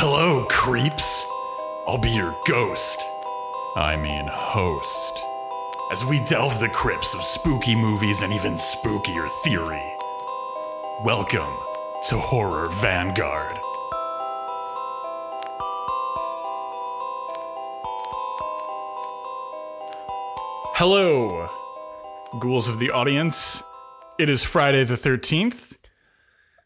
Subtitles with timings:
[0.00, 1.28] Hello, creeps.
[1.88, 3.02] I'll be your ghost.
[3.74, 5.18] I mean, host.
[5.90, 9.82] As we delve the crypts of spooky movies and even spookier theory.
[11.02, 11.52] Welcome
[12.10, 13.58] to Horror Vanguard.
[20.76, 21.50] Hello,
[22.38, 23.64] ghouls of the audience.
[24.16, 25.77] It is Friday the 13th.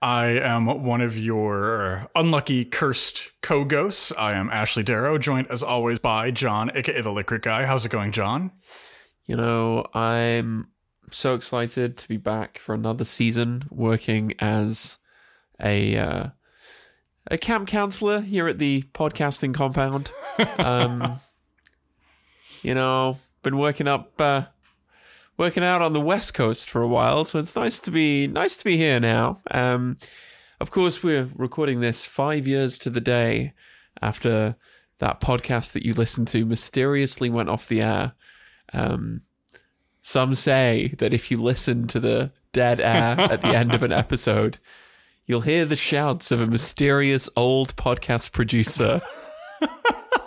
[0.03, 4.13] I am one of your unlucky, cursed co ghosts.
[4.19, 7.67] I am Ashley Darrow, joined as always by John, aka the Liquid Guy.
[7.67, 8.51] How's it going, John?
[9.27, 10.71] You know, I'm
[11.13, 14.99] so excited to be back for another season working as
[15.63, 16.27] a uh,
[17.31, 20.13] a camp counselor here at the podcasting compound.
[20.59, 21.21] Um,
[22.63, 24.47] you know, been working up, uh,
[25.37, 28.57] working out on the west coast for a while, so it's nice to be nice
[28.57, 29.41] to be here now.
[29.51, 29.99] Um,
[30.61, 33.53] of course, we're recording this five years to the day
[34.01, 34.57] after
[34.99, 38.13] that podcast that you listened to mysteriously went off the air.
[38.73, 39.23] Um,
[40.01, 43.93] some say that if you listen to the dead air at the end of an
[43.93, 44.59] episode,
[45.27, 49.01] you'll hear the shouts of a mysterious old podcast producer.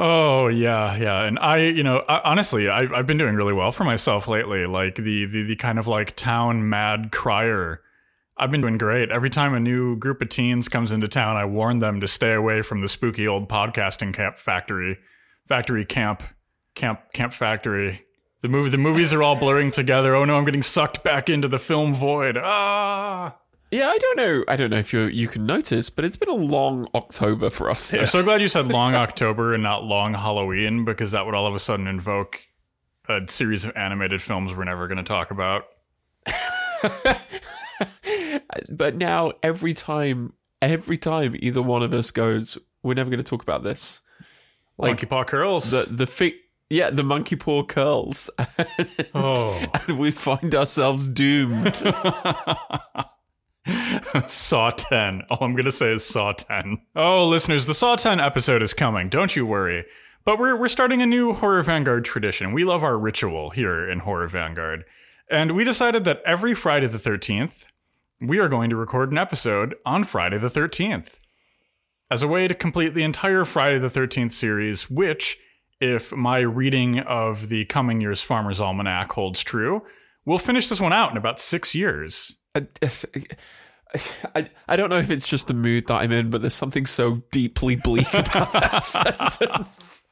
[0.00, 3.72] Oh yeah, yeah, and I, you know, I, honestly, I've I've been doing really well
[3.72, 4.64] for myself lately.
[4.64, 7.82] Like the, the the kind of like town mad crier.
[8.36, 9.10] I've been doing great.
[9.10, 12.32] Every time a new group of teens comes into town, I warn them to stay
[12.32, 15.00] away from the spooky old podcasting camp factory,
[15.48, 16.22] factory camp,
[16.76, 18.04] camp camp factory.
[18.40, 20.14] The movie, the movies are all blurring together.
[20.14, 22.38] Oh no, I'm getting sucked back into the film void.
[22.40, 23.36] Ah.
[23.70, 24.44] Yeah, I don't know.
[24.48, 27.70] I don't know if you you can notice, but it's been a long October for
[27.70, 28.00] us here.
[28.00, 31.46] I'm so glad you said long October and not long Halloween because that would all
[31.46, 32.46] of a sudden invoke
[33.08, 35.66] a series of animated films we're never going to talk about.
[38.70, 43.28] but now every time, every time either one of us goes, we're never going to
[43.28, 44.00] talk about this.
[44.78, 45.70] Like Monkey Paw Curls.
[45.70, 46.36] The the fi-
[46.70, 48.30] yeah, the monkey paw curls.
[48.38, 49.62] and, Oh.
[49.88, 51.82] and we find ourselves doomed.
[54.26, 55.22] Saw 10.
[55.30, 56.78] All I'm going to say is Saw 10.
[56.96, 59.08] Oh, listeners, the Saw 10 episode is coming.
[59.08, 59.84] Don't you worry.
[60.24, 62.52] But we're, we're starting a new Horror Vanguard tradition.
[62.52, 64.84] We love our ritual here in Horror Vanguard.
[65.30, 67.66] And we decided that every Friday the 13th,
[68.20, 71.20] we are going to record an episode on Friday the 13th.
[72.10, 75.38] As a way to complete the entire Friday the 13th series, which,
[75.80, 79.82] if my reading of the coming year's Farmer's Almanac holds true,
[80.24, 82.34] we'll finish this one out in about six years.
[84.34, 86.86] I, I, don't know if it's just the mood that I'm in, but there's something
[86.86, 90.06] so deeply bleak about that sentence.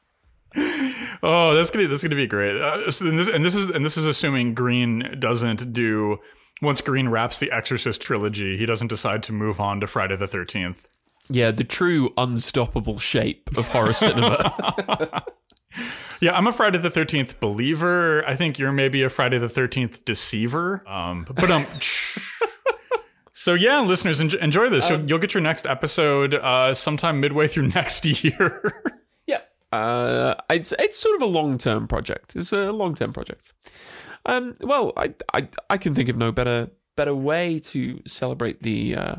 [1.23, 2.57] Oh, that's gonna that's gonna be great.
[2.57, 6.19] Uh, so and, this, and this is and this is assuming Green doesn't do
[6.63, 10.27] once Green wraps the Exorcist trilogy, he doesn't decide to move on to Friday the
[10.27, 10.89] Thirteenth.
[11.29, 15.25] Yeah, the true unstoppable shape of horror cinema.
[16.21, 18.27] Yeah, I'm a Friday the Thirteenth believer.
[18.27, 20.83] I think you're maybe a Friday the Thirteenth deceiver.
[20.89, 21.67] Um, but um.
[23.39, 24.89] So yeah, listeners, enjoy this.
[24.89, 28.83] You'll, you'll get your next episode uh, sometime midway through next year.
[29.27, 29.41] yeah,
[29.71, 32.35] uh, it's it's sort of a long term project.
[32.35, 33.53] It's a long term project.
[34.25, 38.97] Um, well, I, I I can think of no better better way to celebrate the
[38.97, 39.17] uh,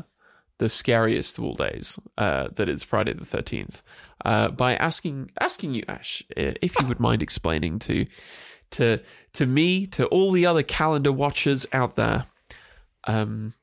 [0.58, 3.82] the scariest of all days, uh, that is Friday the thirteenth,
[4.24, 8.06] uh, by asking asking you, Ash, uh, if you would mind explaining to
[8.72, 9.00] to
[9.34, 12.24] to me, to all the other calendar watchers out there,
[13.06, 13.54] um,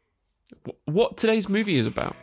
[0.66, 2.16] wh- what today's movie is about.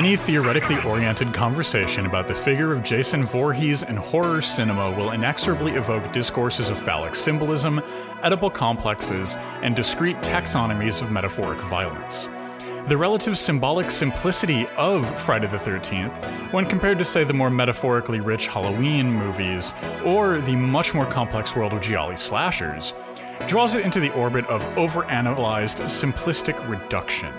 [0.00, 5.72] Any theoretically oriented conversation about the figure of Jason Voorhees in horror cinema will inexorably
[5.72, 7.82] evoke discourses of phallic symbolism,
[8.22, 12.28] Oedipal complexes, and discrete taxonomies of metaphoric violence.
[12.86, 16.16] The relative symbolic simplicity of Friday the 13th,
[16.50, 21.54] when compared to, say, the more metaphorically rich Halloween movies, or the much more complex
[21.54, 22.94] world of Gialli slashers,
[23.48, 27.34] draws it into the orbit of overanalyzed, simplistic reduction.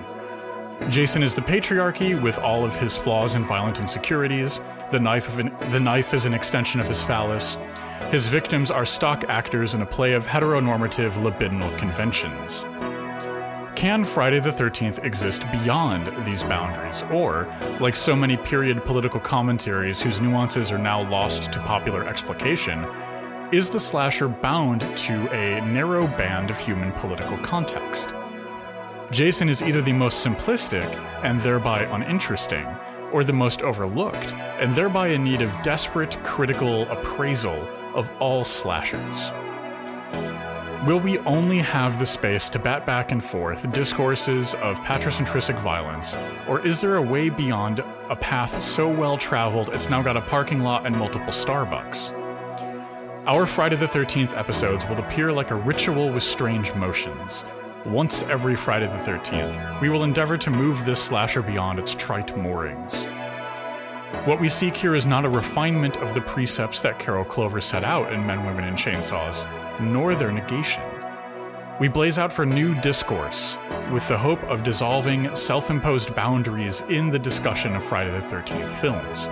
[0.89, 4.60] Jason is the patriarchy with all of his flaws and violent insecurities.
[4.92, 7.57] The knife an, the knife is an extension of his phallus.
[8.10, 12.66] His victims are stock actors in a play of heteronormative libidinal conventions.
[13.75, 17.04] Can Friday the 13th exist beyond these boundaries?
[17.10, 17.48] Or,
[17.80, 22.86] like so many period political commentaries whose nuances are now lost to popular explication,
[23.54, 28.13] is the slasher bound to a narrow band of human political context?
[29.12, 30.88] Jason is either the most simplistic
[31.22, 32.66] and thereby uninteresting,
[33.12, 39.31] or the most overlooked and thereby in need of desperate critical appraisal of all slashers.
[40.88, 46.16] Will we only have the space to bat back and forth discourses of patricentric violence,
[46.48, 47.80] or is there a way beyond
[48.10, 52.18] a path so well traveled it's now got a parking lot and multiple Starbucks?
[53.28, 57.44] Our Friday the 13th episodes will appear like a ritual with strange motions.
[57.86, 62.38] Once every Friday the 13th, we will endeavor to move this slasher beyond its trite
[62.38, 63.06] moorings.
[64.25, 67.83] What we seek here is not a refinement of the precepts that Carol Clover set
[67.83, 69.48] out in Men, Women, and Chainsaws,
[69.81, 70.83] nor their negation.
[71.80, 73.57] We blaze out for new discourse
[73.92, 78.69] with the hope of dissolving self imposed boundaries in the discussion of Friday the 13th
[78.69, 79.25] films.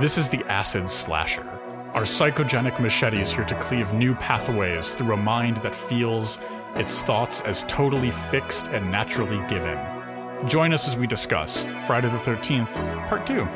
[0.00, 1.58] This is the Acid Slasher,
[1.94, 6.38] our psychogenic machetes here to cleave new pathways through a mind that feels
[6.74, 9.78] its thoughts as totally fixed and naturally given.
[10.46, 12.72] Join us as we discuss Friday the 13th,
[13.08, 13.48] Part 2.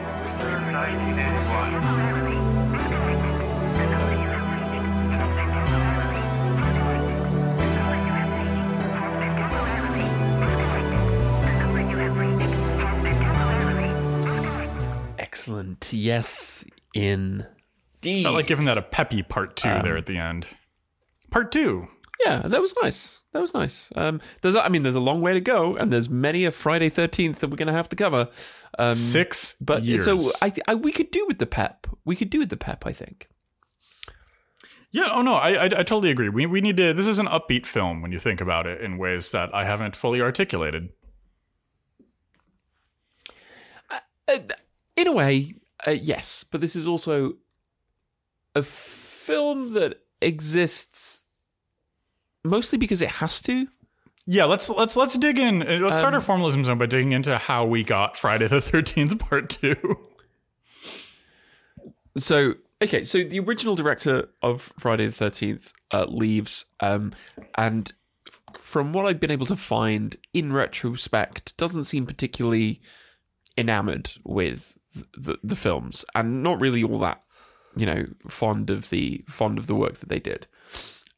[15.18, 15.92] Excellent.
[15.92, 16.64] Yes,
[18.02, 18.26] indeed.
[18.26, 20.46] I like giving that a peppy Part 2 there at the end.
[21.30, 21.88] Part 2.
[22.24, 23.22] Yeah, that was nice.
[23.32, 23.90] That was nice.
[23.96, 26.88] Um, there's, I mean, there's a long way to go, and there's many a Friday
[26.88, 28.28] Thirteenth that we're going to have to cover.
[28.78, 30.04] Um, Six but years.
[30.04, 31.86] so I, I, we could do with the pep.
[32.04, 32.86] We could do with the pep.
[32.86, 33.28] I think.
[34.90, 36.28] Yeah, oh no, I, I I totally agree.
[36.28, 36.92] We we need to.
[36.92, 39.96] This is an upbeat film when you think about it in ways that I haven't
[39.96, 40.90] fully articulated.
[43.88, 44.38] Uh,
[44.96, 45.52] in a way,
[45.86, 47.34] uh, yes, but this is also
[48.54, 51.24] a film that exists
[52.44, 53.68] mostly because it has to.
[54.26, 55.62] Yeah, let's let's let's dig in.
[55.62, 58.60] uh, Let's start Um, our formalism zone by digging into how we got Friday the
[58.60, 59.76] Thirteenth Part Two.
[62.16, 67.12] So okay, so the original director of Friday the Thirteenth uh, leaves, um,
[67.56, 67.92] and
[68.58, 72.80] from what I've been able to find in retrospect, doesn't seem particularly
[73.56, 77.24] enamored with th- the the films, and not really all that
[77.76, 80.46] you know fond of the fond of the work that they did.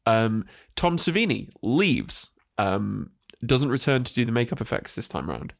[0.05, 0.45] Um,
[0.75, 3.11] Tom Savini leaves, um,
[3.45, 5.53] doesn't return to do the makeup effects this time around,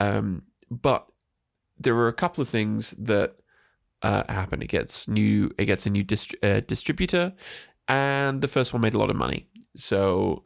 [0.00, 1.06] um, but
[1.78, 3.36] there are a couple of things that
[4.02, 4.62] uh, happen.
[4.62, 5.50] It gets new.
[5.58, 7.34] It gets a new dist- uh, distributor,
[7.88, 9.48] and the first one made a lot of money.
[9.76, 10.44] So,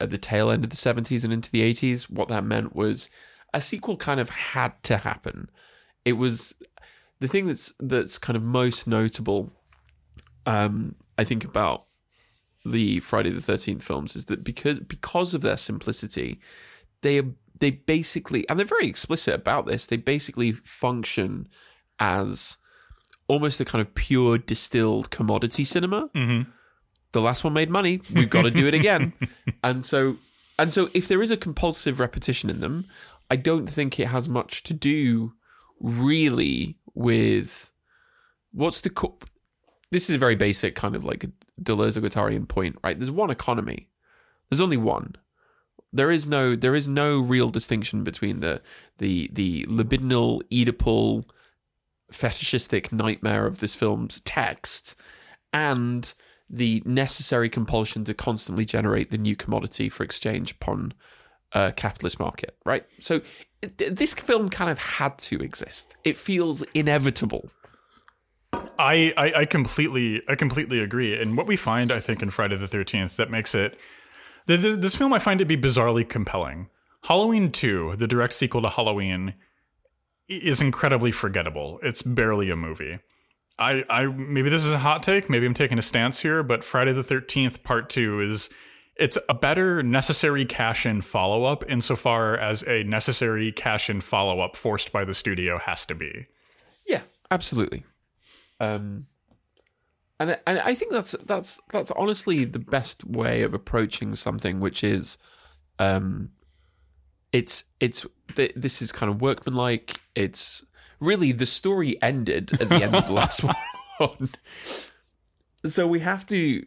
[0.00, 3.10] at the tail end of the seventies and into the eighties, what that meant was
[3.54, 5.50] a sequel kind of had to happen.
[6.04, 6.54] It was
[7.22, 9.50] the thing that's that's kind of most notable.
[10.44, 11.84] Um, I think about
[12.66, 16.40] the Friday the Thirteenth films is that because because of their simplicity,
[17.02, 17.22] they
[17.60, 19.86] they basically and they're very explicit about this.
[19.86, 21.48] They basically function
[22.00, 22.58] as
[23.28, 26.08] almost a kind of pure distilled commodity cinema.
[26.14, 26.48] Mhm.
[27.12, 28.00] The last one made money.
[28.12, 29.12] We've got to do it again.
[29.62, 30.16] and so
[30.58, 32.86] and so if there is a compulsive repetition in them,
[33.30, 35.34] I don't think it has much to do
[35.78, 37.70] really with
[38.52, 39.18] what's the co-
[39.90, 41.26] this is a very basic kind of like
[41.62, 42.96] Deleuze Guattarian point, right?
[42.96, 43.88] There's one economy.
[44.48, 45.16] There's only one.
[45.92, 48.62] There is no there is no real distinction between the
[48.98, 51.24] the the libidinal, Oedipal,
[52.10, 54.94] fetishistic nightmare of this film's text
[55.52, 56.14] and
[56.48, 60.92] the necessary compulsion to constantly generate the new commodity for exchange upon
[61.54, 62.84] a capitalist market, right?
[63.00, 63.20] So
[63.62, 65.96] th- this film kind of had to exist.
[66.04, 67.50] It feels inevitable.
[68.78, 71.20] I, I I completely I completely agree.
[71.20, 73.78] And what we find, I think, in Friday the Thirteenth that makes it
[74.46, 76.68] this this film I find to be bizarrely compelling.
[77.04, 79.34] Halloween Two, the direct sequel to Halloween,
[80.28, 81.80] is incredibly forgettable.
[81.82, 82.98] It's barely a movie.
[83.58, 85.30] I I maybe this is a hot take.
[85.30, 88.50] Maybe I'm taking a stance here, but Friday the Thirteenth Part Two is
[89.02, 94.38] it's a better necessary cash in follow up insofar as a necessary cash in follow
[94.38, 96.28] up forced by the studio has to be.
[96.86, 97.82] Yeah, absolutely.
[98.60, 99.08] Um,
[100.20, 104.84] and and I think that's that's that's honestly the best way of approaching something, which
[104.84, 105.18] is,
[105.80, 106.30] um,
[107.32, 108.06] it's it's
[108.36, 110.00] th- this is kind of workmanlike.
[110.14, 110.64] It's
[111.00, 113.40] really the story ended at the end of the last
[113.98, 114.28] one,
[115.66, 116.64] so we have to.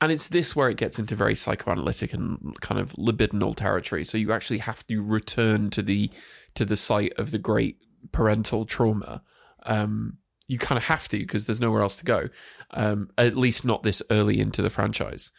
[0.00, 4.04] And it's this where it gets into very psychoanalytic and kind of libidinal territory.
[4.04, 6.10] So you actually have to return to the
[6.54, 7.78] to the site of the great
[8.12, 9.22] parental trauma.
[9.64, 12.28] Um, you kind of have to because there's nowhere else to go.
[12.70, 15.30] Um, at least not this early into the franchise.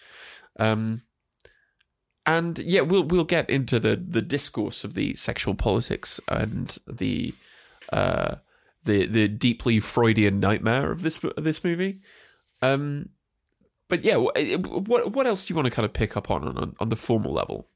[0.60, 1.04] Um,
[2.26, 7.34] and yeah, we'll we'll get into the the discourse of the sexual politics and the
[7.94, 8.36] uh
[8.84, 12.00] the the deeply Freudian nightmare of this this movie.
[12.62, 13.10] Um,
[13.90, 16.48] but yeah, eh, what what else do you want to kind of pick up on
[16.58, 17.70] on, on the formal level?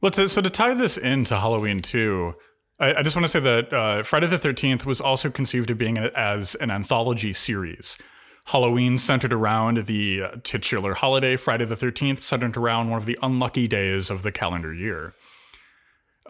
[0.00, 2.32] Well, so, so to tie this into Halloween 2,
[2.78, 5.76] I, I just want to say that uh, Friday the 13th was also conceived of
[5.76, 7.98] being a, as an anthology series.
[8.46, 13.18] Halloween centered around the uh, titular holiday, Friday the 13th centered around one of the
[13.22, 15.12] unlucky days of the calendar year.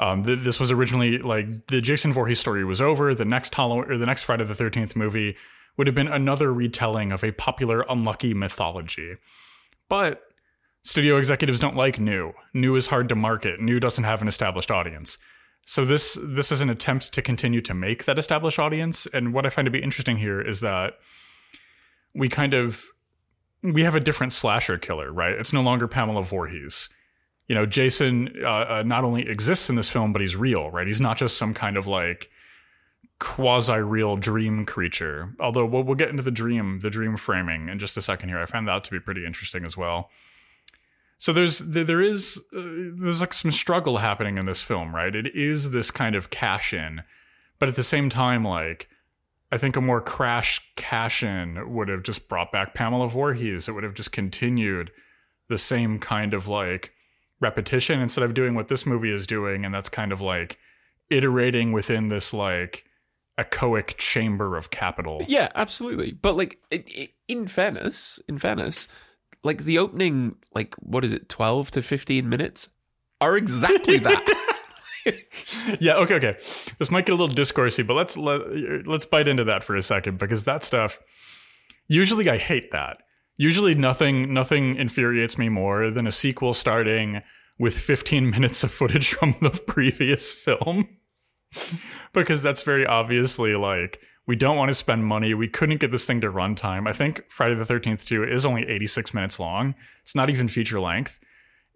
[0.00, 3.14] Um, th- this was originally like the Jason Voorhees story was over.
[3.14, 5.36] The next Halloween or the next Friday the 13th movie
[5.76, 9.16] would have been another retelling of a popular unlucky mythology.
[9.88, 10.22] But
[10.82, 12.32] studio executives don't like new.
[12.54, 13.60] New is hard to market.
[13.60, 15.18] New doesn't have an established audience.
[15.66, 19.06] So this this is an attempt to continue to make that established audience.
[19.06, 20.94] And what I find to be interesting here is that
[22.14, 22.86] we kind of
[23.62, 25.34] we have a different slasher killer, right?
[25.34, 26.88] It's no longer Pamela Voorhees.
[27.46, 30.86] You know, Jason uh, uh, not only exists in this film, but he's real, right?
[30.86, 32.30] He's not just some kind of like
[33.20, 35.32] quasi-real dream creature.
[35.38, 38.40] Although we'll, we'll get into the dream, the dream framing in just a second here.
[38.40, 40.10] I found that to be pretty interesting as well.
[41.18, 42.62] So there's there there is uh,
[42.94, 45.14] there's like some struggle happening in this film, right?
[45.14, 47.02] It is this kind of cash in,
[47.58, 48.88] but at the same time, like
[49.52, 53.68] I think a more crash cash in would have just brought back Pamela Voorhees.
[53.68, 54.92] It would have just continued
[55.48, 56.94] the same kind of like
[57.38, 60.58] repetition instead of doing what this movie is doing, and that's kind of like
[61.10, 62.86] iterating within this like
[63.40, 65.24] echoic chamber of capital.
[65.28, 66.12] Yeah, absolutely.
[66.12, 66.60] But like
[67.28, 68.88] in fairness, in fairness,
[69.42, 72.68] like the opening, like what is it, twelve to fifteen minutes,
[73.20, 74.36] are exactly that.
[75.80, 76.32] yeah okay okay
[76.78, 78.42] this might get a little discoursey but let's let,
[78.86, 80.98] let's bite into that for a second because that stuff
[81.88, 82.98] usually i hate that
[83.38, 87.22] usually nothing nothing infuriates me more than a sequel starting
[87.58, 90.86] with 15 minutes of footage from the previous film
[92.12, 96.06] because that's very obviously like we don't want to spend money we couldn't get this
[96.06, 100.14] thing to runtime i think friday the 13th 2 is only 86 minutes long it's
[100.14, 101.18] not even feature length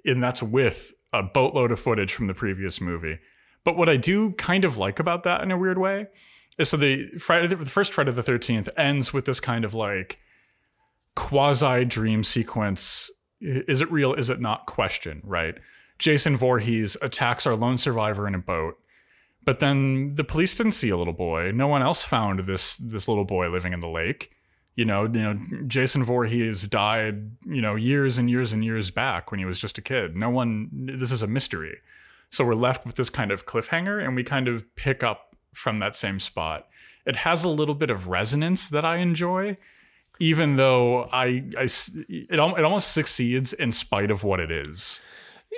[0.05, 3.19] and that's with a boatload of footage from the previous movie.
[3.65, 6.09] But what I do kind of like about that in a weird way
[6.59, 10.19] is so the Friday, the first Friday the Thirteenth ends with this kind of like
[11.15, 13.11] quasi dream sequence.
[13.41, 14.13] Is it real?
[14.15, 14.67] Is it not?
[14.67, 15.23] Question.
[15.25, 15.57] Right.
[15.99, 18.75] Jason Voorhees attacks our lone survivor in a boat,
[19.45, 21.53] but then the police didn't see a little boy.
[21.53, 24.35] No one else found this this little boy living in the lake
[24.77, 29.31] you know, you know, Jason Voorhees died, you know, years and years and years back
[29.31, 30.17] when he was just a kid.
[30.17, 31.79] No one, this is a mystery.
[32.31, 35.79] So we're left with this kind of cliffhanger and we kind of pick up from
[35.79, 36.67] that same spot.
[37.07, 39.59] It has a little bit of resonance that I enjoy,
[40.19, 41.69] even though I, I
[42.09, 44.99] it, it almost succeeds in spite of what it is,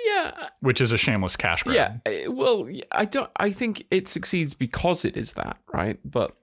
[0.05, 1.75] yeah, which is a shameless cash grab.
[1.75, 1.97] yeah.
[2.05, 3.29] eh, Well, I don't.
[3.37, 5.99] I think it succeeds because it is that, right?
[6.05, 6.35] But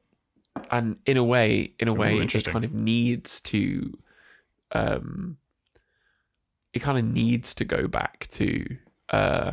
[0.71, 3.99] and in a way, in a way, it kind of needs to,
[4.73, 5.37] um,
[6.73, 8.65] it kind of needs to go back to,
[9.11, 9.53] uh,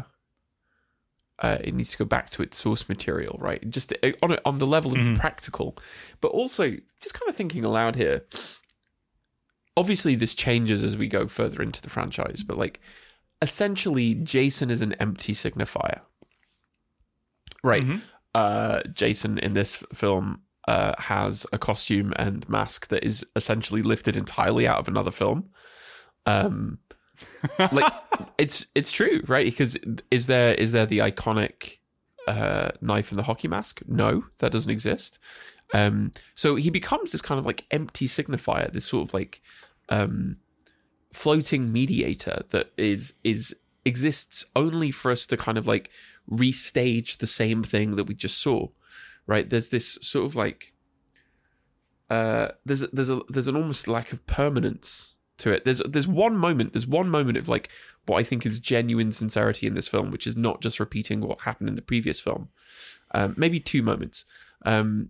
[1.39, 3.67] uh, it needs to go back to its source material, right?
[3.70, 5.75] Just uh, on on the level of the practical,
[6.22, 6.70] but also
[7.01, 8.25] just kind of thinking aloud here.
[9.77, 12.79] Obviously, this changes as we go further into the franchise, but like,
[13.41, 16.01] essentially, Jason is an empty signifier,
[17.63, 17.83] right?
[18.33, 24.15] Uh, Jason in this film uh, has a costume and mask that is essentially lifted
[24.15, 25.50] entirely out of another film.
[26.25, 26.79] Um,
[27.71, 27.91] like
[28.38, 29.45] it's it's true, right?
[29.45, 29.77] Because
[30.10, 31.77] is there is there the iconic
[32.27, 33.81] uh, knife and the hockey mask?
[33.88, 35.19] No, that doesn't exist.
[35.74, 39.41] Um, so he becomes this kind of like empty signifier, this sort of like
[39.89, 40.38] um,
[41.13, 45.89] floating mediator that is is exists only for us to kind of like
[46.30, 48.68] restage the same thing that we just saw.
[49.27, 49.50] Right?
[49.50, 50.74] There's this sort of like
[52.10, 55.63] uh, there's there's a there's an almost lack of permanence to it.
[55.63, 57.70] There's there's one moment there's one moment of like
[58.06, 61.41] what I think is genuine sincerity in this film, which is not just repeating what
[61.41, 62.50] happened in the previous film.
[63.13, 64.25] Um, maybe two moments,
[64.65, 65.10] um,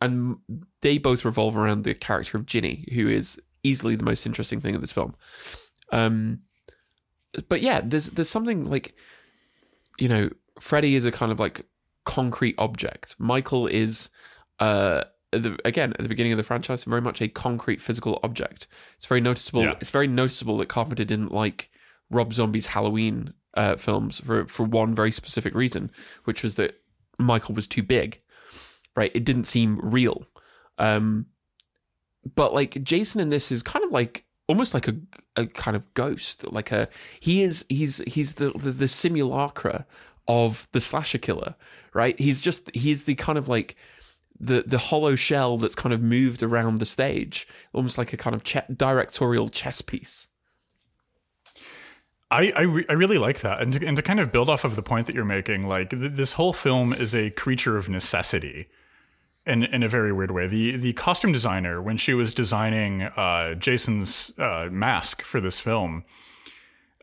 [0.00, 0.38] and
[0.80, 4.74] they both revolve around the character of Ginny, who is easily the most interesting thing
[4.74, 5.14] in this film.
[5.92, 6.40] Um,
[7.48, 8.94] but yeah, there's there's something like,
[9.98, 11.66] you know, Freddy is a kind of like
[12.04, 13.16] concrete object.
[13.18, 14.10] Michael is,
[14.60, 18.66] uh, the, again at the beginning of the franchise, very much a concrete physical object.
[18.96, 19.62] It's very noticeable.
[19.62, 19.74] Yeah.
[19.80, 21.70] It's very noticeable that Carpenter didn't like
[22.10, 25.90] Rob Zombie's Halloween uh, films for for one very specific reason,
[26.24, 26.76] which was that
[27.18, 28.20] Michael was too big.
[28.96, 30.26] Right, it didn't seem real.
[30.76, 31.26] Um,
[32.34, 34.96] but like Jason in this is kind of like almost like a
[35.36, 36.88] a kind of ghost, like a
[37.20, 39.86] he is he's he's the the, the simulacra
[40.26, 41.54] of the slasher killer,
[41.94, 42.18] right?
[42.18, 43.76] He's just he's the kind of like
[44.38, 48.34] the the hollow shell that's kind of moved around the stage, almost like a kind
[48.34, 50.28] of directorial chess piece.
[52.30, 54.64] I I, re- I really like that, and to, and to kind of build off
[54.64, 57.88] of the point that you're making, like th- this whole film is a creature of
[57.88, 58.68] necessity,
[59.48, 60.46] in in a very weird way.
[60.46, 66.04] The the costume designer, when she was designing uh, Jason's uh, mask for this film,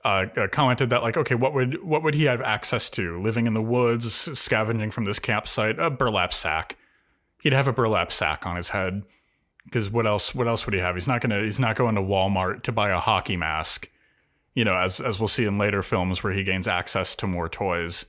[0.05, 3.21] uh, uh, commented that like, okay, what would what would he have access to?
[3.21, 6.77] Living in the woods, scavenging from this campsite, a burlap sack.
[7.41, 9.03] He'd have a burlap sack on his head
[9.65, 10.33] because what else?
[10.35, 10.95] What else would he have?
[10.95, 11.41] He's not gonna.
[11.41, 13.89] He's not going to Walmart to buy a hockey mask.
[14.53, 17.49] You know, as as we'll see in later films where he gains access to more
[17.49, 18.05] toys.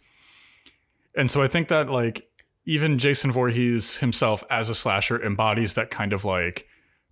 [1.16, 2.28] And so I think that like
[2.66, 6.66] even Jason Voorhees himself as a slasher embodies that kind of like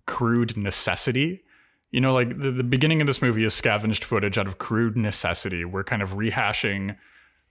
[0.05, 1.43] crude necessity.
[1.91, 4.97] You know, like the, the beginning of this movie is scavenged footage out of crude
[4.97, 5.63] necessity.
[5.63, 6.97] We're kind of rehashing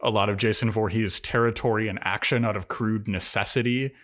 [0.00, 3.94] a lot of Jason Voorhees' territory and action out of crude necessity.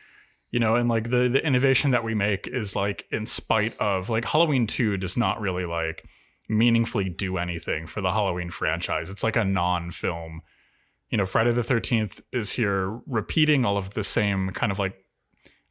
[0.50, 4.08] You know, and like the the innovation that we make is like in spite of
[4.08, 6.04] like Halloween 2 does not really like
[6.48, 9.10] meaningfully do anything for the Halloween franchise.
[9.10, 10.42] It's like a non-film
[11.10, 15.04] you know, Friday the 13th is here repeating all of the same kind of like,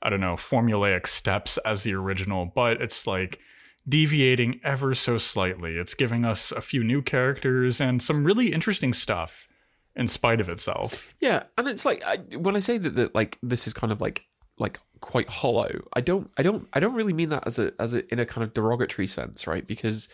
[0.01, 3.39] I don't know, formulaic steps as the original, but it's like
[3.88, 5.77] deviating ever so slightly.
[5.77, 9.48] It's giving us a few new characters and some really interesting stuff
[9.96, 11.13] in spite of itself.
[11.19, 14.01] Yeah, and it's like I, when I say that, that like this is kind of
[14.01, 14.24] like
[14.58, 15.70] like quite hollow.
[15.94, 18.25] I don't I don't I don't really mean that as a as a in a
[18.25, 19.65] kind of derogatory sense, right?
[19.65, 20.10] Because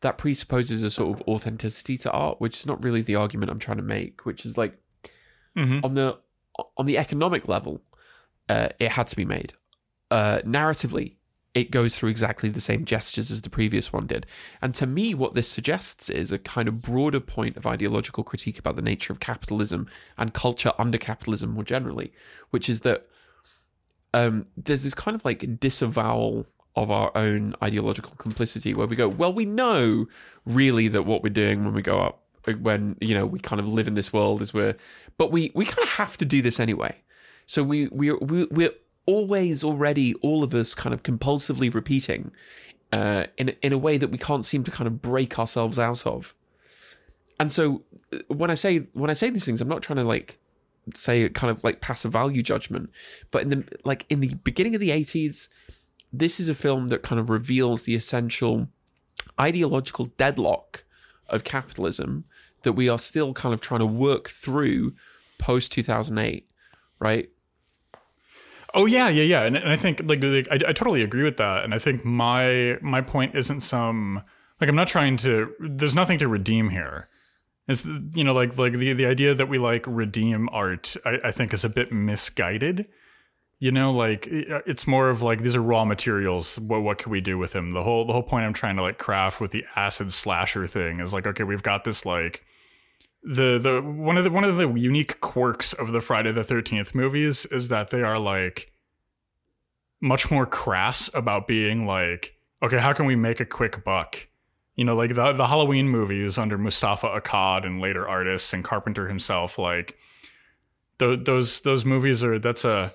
[0.00, 3.58] that presupposes a sort of authenticity to art, which is not really the argument I'm
[3.58, 4.78] trying to make, which is like
[5.56, 5.84] Mhm.
[5.84, 6.18] on the
[6.76, 7.82] on the economic level,
[8.48, 9.54] uh, it had to be made.
[10.10, 11.16] Uh, narratively,
[11.54, 14.26] it goes through exactly the same gestures as the previous one did.
[14.62, 18.58] And to me, what this suggests is a kind of broader point of ideological critique
[18.58, 22.12] about the nature of capitalism and culture under capitalism more generally,
[22.50, 23.07] which is that
[24.14, 29.08] um, there's this kind of like disavowal of our own ideological complicity where we go,
[29.08, 30.06] well, we know
[30.46, 32.22] really that what we're doing when we go up,
[32.60, 34.76] when, you know, we kind of live in this world is we're,
[35.16, 36.94] but we, we kind of have to do this anyway.
[37.46, 38.74] So we, we, we, we're
[39.06, 42.30] always already, all of us kind of compulsively repeating
[42.92, 46.06] uh, in, in a way that we can't seem to kind of break ourselves out
[46.06, 46.34] of.
[47.40, 50.04] And so uh, when I say, when I say these things, I'm not trying to
[50.04, 50.38] like,
[50.94, 52.90] say kind of like pass a value judgment
[53.30, 55.48] but in the like in the beginning of the 80s
[56.12, 58.68] this is a film that kind of reveals the essential
[59.40, 60.84] ideological deadlock
[61.28, 62.24] of capitalism
[62.62, 64.94] that we are still kind of trying to work through
[65.38, 66.48] post 2008
[66.98, 67.30] right
[68.74, 71.38] Oh yeah, yeah, yeah, and, and I think like, like I, I totally agree with
[71.38, 74.22] that, and I think my my point isn't some
[74.60, 75.54] like I'm not trying to.
[75.58, 77.08] There's nothing to redeem here.
[77.68, 80.96] It's you know like like the the idea that we like redeem art.
[81.04, 82.86] I, I think is a bit misguided.
[83.60, 86.58] You know, like uh, it's more of like these are raw materials.
[86.58, 87.72] What what can we do with them?
[87.74, 91.00] The whole the whole point I'm trying to like craft with the acid slasher thing
[91.00, 92.42] is like okay, we've got this like
[93.22, 96.94] the the one of the one of the unique quirks of the Friday the Thirteenth
[96.94, 98.72] movies is that they are like
[100.00, 104.28] much more crass about being like, okay, how can we make a quick buck?
[104.78, 109.08] You know, like the the Halloween movies under Moustapha Akkad and later artists and Carpenter
[109.08, 109.98] himself, like
[111.00, 112.92] th- those those movies are that's a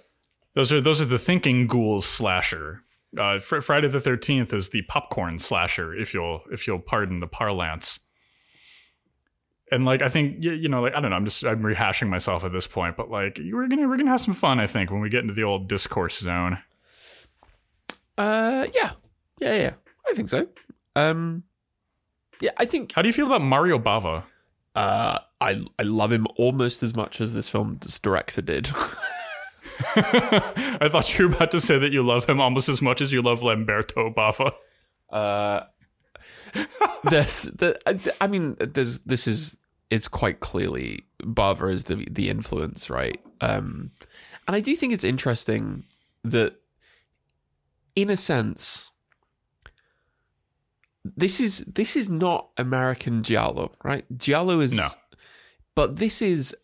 [0.56, 2.84] those are those are the thinking ghouls slasher.
[3.20, 7.28] Uh, Fr- Friday the Thirteenth is the popcorn slasher, if you'll if you'll pardon the
[7.28, 8.00] parlance
[9.72, 12.44] and like I think you know, like I don't know, I'm just I'm rehashing myself
[12.46, 15.02] at this point, but like we're gonna we're gonna have some fun, I think, when
[15.02, 16.60] we get into the old discourse zone.
[18.18, 18.92] uh yeah
[19.40, 19.74] yeah yeah
[20.10, 20.48] i think so
[20.96, 21.44] um
[22.44, 24.24] yeah i think How do you feel about Mario Bava?
[24.76, 28.70] uh i i love him almost as much as this film's director did
[29.96, 33.12] I thought you were about to say that you love him almost as much as
[33.12, 34.52] you love Lamberto Bava.
[35.10, 35.62] Uh,
[37.10, 37.80] there's the
[38.20, 39.58] I mean there's this is
[39.90, 43.92] it's quite clearly Bava is the the influence right um
[44.48, 45.86] and I do think it's interesting
[46.24, 46.56] that
[47.96, 48.92] in a sense
[51.04, 54.88] this is this is not American Giallo right Giallo is No.
[55.76, 56.56] but this is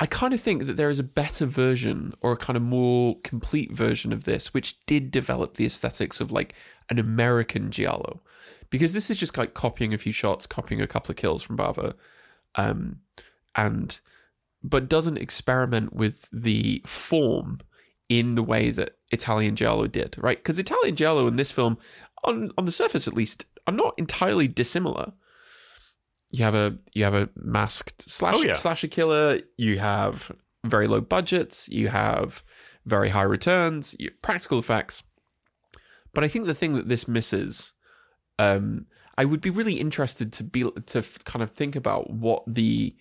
[0.00, 3.20] I kind of think that there is a better version or a kind of more
[3.22, 6.56] complete version of this, which did develop the aesthetics of like
[6.90, 8.20] an American Giallo.
[8.68, 11.56] Because this is just like copying a few shots, copying a couple of kills from
[11.56, 11.94] Bava,
[12.56, 13.00] um,
[13.54, 14.00] and
[14.60, 17.58] but doesn't experiment with the form
[18.08, 20.38] in the way that Italian Giallo did, right?
[20.38, 21.78] Because Italian Giallo in this film,
[22.24, 25.12] on on the surface at least, are not entirely dissimilar.
[26.30, 28.54] You have a you have a masked slash, Oh, yeah.
[28.54, 29.40] slasher killer.
[29.56, 30.32] You have
[30.64, 31.68] very low budgets.
[31.68, 32.42] You have
[32.86, 33.94] very high returns.
[33.98, 35.02] You have practical effects.
[36.14, 37.72] But I think the thing that this misses,
[38.38, 38.86] um,
[39.18, 42.96] I would be really interested to be to f- kind of think about what the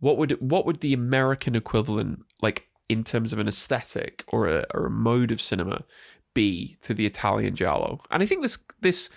[0.00, 4.66] what would what would the American equivalent like in terms of an aesthetic or a,
[4.72, 5.84] or a mode of cinema
[6.36, 8.00] be to the Italian giallo?
[8.10, 9.10] And I think this this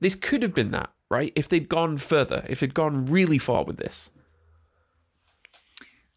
[0.00, 3.64] this could have been that right if they'd gone further, if they'd gone really far
[3.64, 4.10] with this.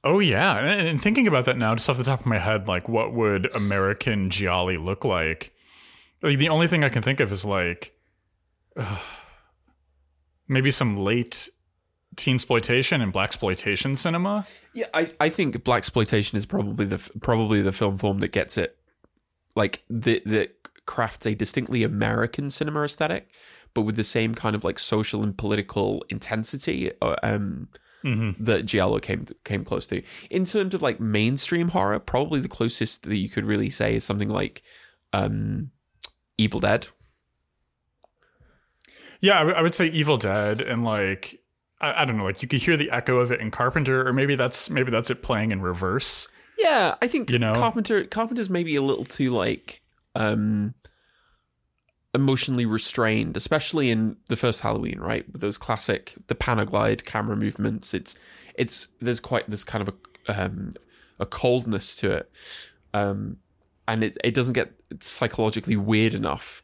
[0.03, 2.87] Oh yeah, and, thinking about that now, just off the top of my head, like
[2.87, 5.53] what would American Gialli look like?
[6.21, 7.93] Like the only thing I can think of is like
[8.77, 8.99] ugh,
[10.47, 11.49] maybe some late
[12.15, 14.45] teen exploitation and blaxploitation cinema.
[14.73, 18.77] Yeah, I, I think blaxploitation is probably the probably the film form that gets it,
[19.55, 23.29] like the that crafts a distinctly American cinema aesthetic,
[23.73, 27.67] but with the same kind of like social and political intensity uh, um,
[28.39, 30.01] that Giallo came came close to.
[30.29, 34.03] In terms of like mainstream horror, probably the closest that you could really say is
[34.03, 34.63] something like
[35.13, 35.71] um,
[36.37, 36.87] Evil Dead.
[39.21, 41.39] Yeah, I, w- I would say Evil Dead and like
[41.81, 44.13] I, I don't know, like you could hear the echo of it in Carpenter, or
[44.13, 46.27] maybe that's maybe that's it playing in reverse.
[46.59, 47.53] Yeah, I think You know?
[47.53, 49.81] Carpenter Carpenter's maybe a little too like
[50.15, 50.75] um
[52.13, 55.25] emotionally restrained, especially in the first Halloween, right?
[55.31, 57.93] With those classic the panaglide camera movements.
[57.93, 58.15] It's
[58.55, 59.95] it's there's quite this kind of
[60.27, 60.71] a um
[61.19, 62.31] a coldness to it.
[62.93, 63.37] Um
[63.87, 66.61] and it it doesn't get psychologically weird enough.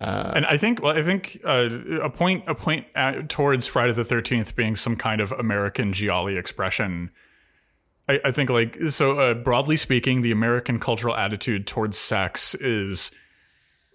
[0.00, 1.70] And I think, well, I think uh,
[2.02, 6.36] a point, a point at, towards Friday the Thirteenth being some kind of American gialli
[6.36, 7.10] expression.
[8.08, 13.10] I, I think, like, so uh, broadly speaking, the American cultural attitude towards sex is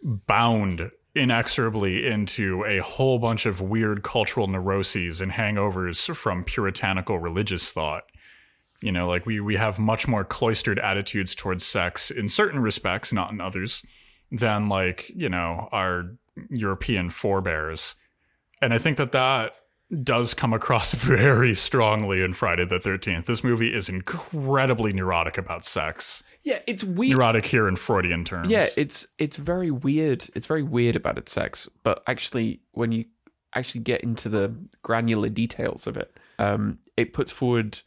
[0.03, 7.71] bound inexorably into a whole bunch of weird cultural neuroses and hangovers from puritanical religious
[7.71, 8.03] thought.
[8.81, 13.11] You know, like we we have much more cloistered attitudes towards sex in certain respects,
[13.11, 13.85] not in others,
[14.31, 16.15] than like you know our
[16.49, 17.95] European forebears.
[18.61, 19.53] And I think that that
[20.03, 23.25] does come across very strongly in Friday the Thirteenth.
[23.25, 27.17] This movie is incredibly neurotic about sex, Yeah, it's weird.
[27.17, 28.49] neurotic here in Freudian terms.
[28.49, 30.27] Yeah, it's it's very weird.
[30.35, 33.05] It's very weird about its sex, but actually, when you
[33.55, 37.79] actually get into the granular details of it, um, it puts forward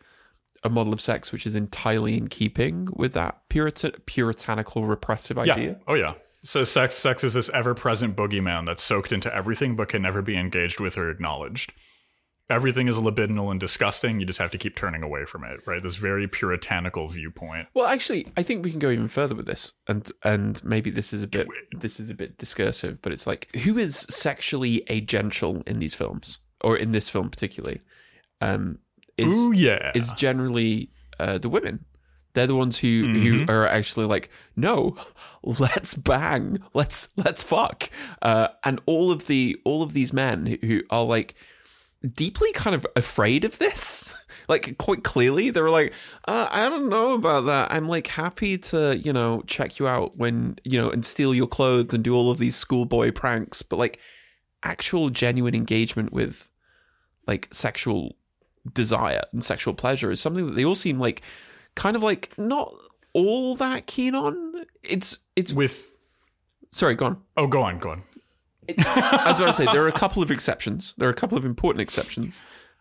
[0.65, 5.55] a model of sex which is entirely in keeping with that Puritan, puritanical repressive yeah.
[5.55, 5.81] idea.
[5.87, 6.15] Oh yeah.
[6.45, 10.37] So sex, sex is this ever-present boogeyman that's soaked into everything but can never be
[10.37, 11.73] engaged with or acknowledged.
[12.51, 14.21] Everything is libidinal and disgusting.
[14.21, 15.83] You just have to keep turning away from it, right?
[15.83, 17.69] This very puritanical viewpoint.
[17.73, 21.13] Well, actually, I think we can go even further with this, and and maybe this
[21.13, 25.67] is a bit this is a bit discursive, but it's like who is sexually agential
[25.67, 27.81] in these films, or in this film particularly,
[28.41, 28.79] um,
[29.17, 29.93] is Ooh yeah.
[29.95, 31.85] is generally uh, the women.
[32.35, 34.97] They're the ones who who are actually like, no,
[35.43, 37.91] let's bang, let's let's fuck,
[38.23, 41.35] uh, and all of the all of these men who, who are like
[42.15, 44.17] deeply kind of afraid of this.
[44.49, 45.93] Like quite clearly, they were like,
[46.27, 47.71] uh, I don't know about that.
[47.71, 51.47] I'm like happy to you know check you out when you know and steal your
[51.47, 54.01] clothes and do all of these schoolboy pranks, but like
[54.65, 56.49] actual genuine engagement with
[57.27, 58.17] like sexual
[58.75, 61.23] desire and sexual pleasure is something that they all seem like
[61.75, 62.75] kind of like not
[63.13, 64.65] all that keen on.
[64.83, 65.91] It's it's with
[66.73, 67.23] sorry, go on.
[67.37, 68.03] oh, go on, go on.
[68.79, 70.95] I was about to say there are a couple of exceptions.
[70.99, 72.41] There are a couple of important exceptions.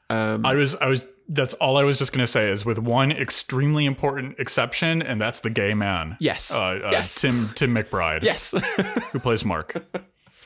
[0.10, 1.04] Um, I was, I was.
[1.30, 5.40] That's all I was just gonna say is with one extremely important exception, and that's
[5.40, 6.18] the gay man.
[6.20, 6.54] Yes.
[6.54, 7.20] Uh, uh, Yes.
[7.22, 8.22] Tim Tim McBride.
[8.24, 8.54] yes,
[9.12, 9.84] who plays Mark.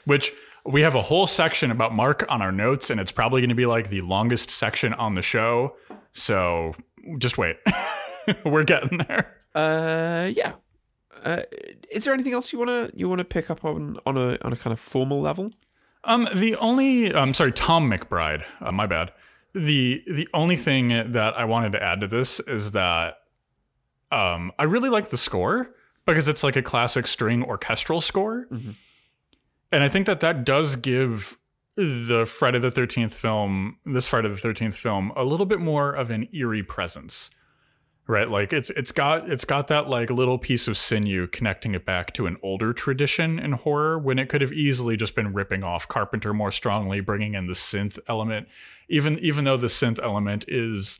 [0.05, 0.31] Which
[0.65, 3.55] we have a whole section about Mark on our notes, and it's probably going to
[3.55, 5.75] be like the longest section on the show.
[6.13, 6.75] So
[7.17, 7.57] just wait.
[8.45, 9.35] We're getting there.
[9.55, 10.53] uh, yeah.
[11.25, 11.41] Uh,
[11.91, 14.55] is there anything else you wanna you wanna pick up on on a on a
[14.55, 15.51] kind of formal level?
[16.03, 18.43] Um, the only, I'm sorry, Tom McBride.
[18.61, 19.11] Uh, my bad.
[19.53, 23.15] The the only thing that I wanted to add to this is that
[24.11, 25.71] um, I really like the score
[26.05, 28.47] because it's like a classic string orchestral score,
[29.71, 31.39] and I think that that does give
[31.75, 36.11] the Friday the Thirteenth film, this Friday the Thirteenth film, a little bit more of
[36.11, 37.31] an eerie presence.
[38.07, 41.85] Right, like it's it's got it's got that like little piece of sinew connecting it
[41.85, 45.63] back to an older tradition in horror when it could have easily just been ripping
[45.63, 48.47] off Carpenter more strongly, bringing in the synth element,
[48.89, 50.99] even even though the synth element is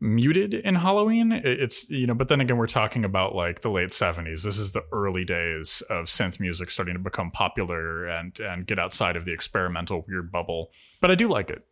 [0.00, 1.30] muted in Halloween.
[1.30, 4.42] It's you know, but then again, we're talking about like the late seventies.
[4.42, 8.78] This is the early days of synth music starting to become popular and and get
[8.78, 10.72] outside of the experimental weird bubble.
[11.00, 11.64] But I do like it.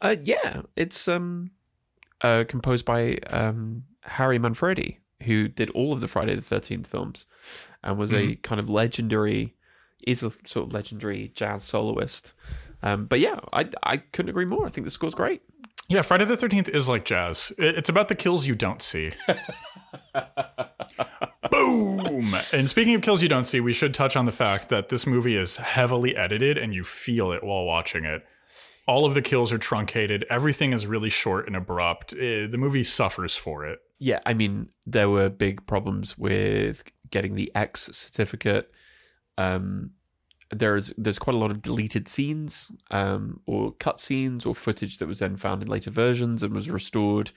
[0.00, 1.50] Uh, yeah, it's um,
[2.20, 7.26] uh, composed by um, Harry Manfredi, who did all of the Friday the Thirteenth films,
[7.82, 9.54] and was a kind of legendary,
[10.06, 12.32] is a sort of legendary jazz soloist.
[12.82, 14.66] Um, but yeah, I I couldn't agree more.
[14.66, 15.42] I think the score's great.
[15.88, 17.52] Yeah, Friday the Thirteenth is like jazz.
[17.58, 19.12] It's about the kills you don't see.
[21.50, 22.34] Boom!
[22.52, 25.06] And speaking of kills you don't see, we should touch on the fact that this
[25.06, 28.24] movie is heavily edited, and you feel it while watching it.
[28.86, 30.24] All of the kills are truncated.
[30.28, 32.14] Everything is really short and abrupt.
[32.14, 33.80] Eh, the movie suffers for it.
[33.98, 38.72] Yeah, I mean, there were big problems with getting the X certificate.
[39.38, 39.92] Um,
[40.50, 45.06] there's there's quite a lot of deleted scenes, um, or cut scenes, or footage that
[45.06, 47.30] was then found in later versions and was restored,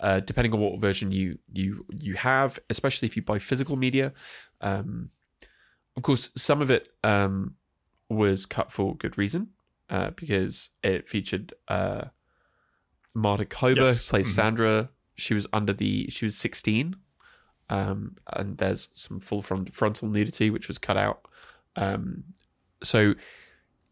[0.00, 2.58] uh, depending on what version you you you have.
[2.70, 4.12] Especially if you buy physical media.
[4.60, 5.10] Um,
[5.96, 7.56] of course, some of it um,
[8.08, 9.50] was cut for good reason,
[9.90, 12.06] uh, because it featured uh,
[13.14, 14.04] Marta Kober, Yes.
[14.04, 14.34] who plays Mhm.
[14.34, 14.90] Sandra.
[15.16, 16.96] She was under the she was sixteen,
[17.70, 21.26] um, and there's some full front, frontal nudity which was cut out.
[21.76, 22.24] Um,
[22.82, 23.14] so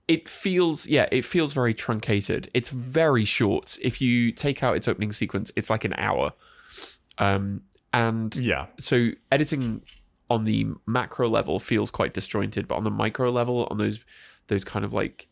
[0.09, 2.49] it feels yeah, it feels very truncated.
[2.53, 3.79] It's very short.
[3.81, 6.33] If you take out its opening sequence, it's like an hour.
[7.19, 8.67] Um, and Yeah.
[8.81, 9.83] so editing
[10.29, 14.01] on the macro level feels quite disjointed, but on the micro level, on those
[14.49, 15.29] those kind of like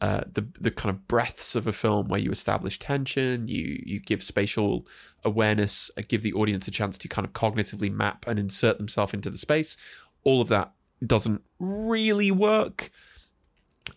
[0.00, 4.00] uh, the the kind of breaths of a film where you establish tension, you you
[4.00, 4.86] give spatial
[5.24, 9.12] awareness, uh, give the audience a chance to kind of cognitively map and insert themselves
[9.12, 9.76] into the space.
[10.24, 10.72] All of that
[11.04, 12.90] doesn't really work.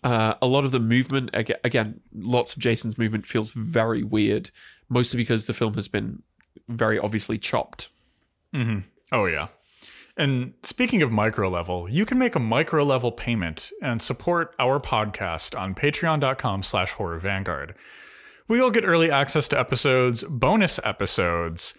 [0.03, 4.49] Uh, a lot of the movement, aga- again, lots of Jason's movement feels very weird,
[4.89, 6.23] mostly because the film has been
[6.67, 7.89] very obviously chopped.
[9.11, 9.47] Oh yeah.
[10.17, 14.79] And speaking of micro level, you can make a micro level payment and support our
[14.79, 17.75] podcast on patreon.com slash horror vanguard.
[18.47, 21.73] We'll get early access to episodes, bonus episodes,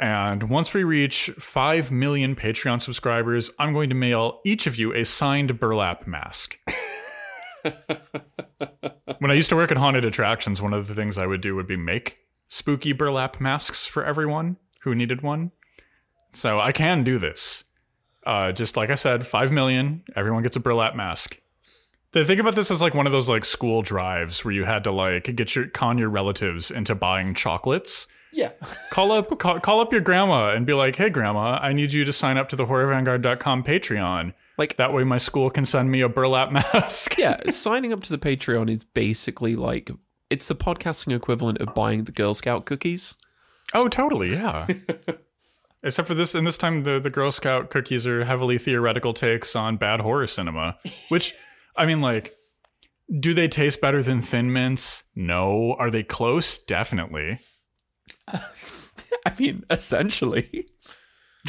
[0.00, 4.94] and once we reach 5 million Patreon subscribers, I'm going to mail each of you
[4.94, 6.56] a signed burlap mask.
[9.18, 11.56] when I used to work at haunted attractions, one of the things I would do
[11.56, 15.50] would be make spooky burlap masks for everyone who needed one.
[16.30, 17.64] So I can do this.
[18.28, 20.02] Uh, just like I said, five million.
[20.14, 21.40] Everyone gets a burlap mask.
[22.12, 24.84] They think about this as like one of those like school drives where you had
[24.84, 28.06] to like get your con your relatives into buying chocolates.
[28.30, 28.50] Yeah.
[28.90, 32.04] Call up call, call up your grandma and be like, "Hey grandma, I need you
[32.04, 34.34] to sign up to the horrorvanguard.com Patreon.
[34.58, 38.10] Like- that way my school can send me a burlap mask." yeah, signing up to
[38.14, 39.90] the Patreon is basically like
[40.28, 43.16] it's the podcasting equivalent of buying the Girl Scout cookies.
[43.72, 44.66] Oh, totally, yeah.
[45.82, 49.54] Except for this, and this time the, the Girl Scout cookies are heavily theoretical takes
[49.54, 50.76] on bad horror cinema.
[51.08, 51.34] Which,
[51.76, 52.34] I mean, like,
[53.20, 55.04] do they taste better than Thin Mints?
[55.14, 55.74] No.
[55.78, 56.58] Are they close?
[56.58, 57.40] Definitely.
[58.28, 60.68] I mean, essentially.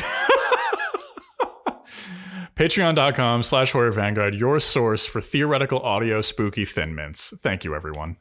[2.55, 7.33] Patreon.com slash horror vanguard, your source for theoretical audio spooky Thin Mints.
[7.41, 8.17] Thank you, everyone.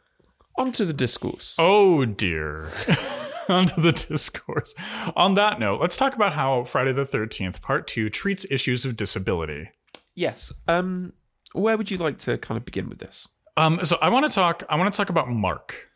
[0.57, 1.57] Onto the discourse.
[1.59, 2.71] Oh dear.
[3.53, 4.75] Onto the discourse.
[5.17, 8.97] On that note, let's talk about how Friday the 13th, Part 2, treats issues of
[8.97, 9.71] disability.
[10.15, 10.53] Yes.
[10.67, 11.15] Um,
[11.53, 13.27] where would you like to kind of begin with this?
[13.57, 14.65] Um, so I want to talk.
[14.69, 15.89] I want to talk about Mark,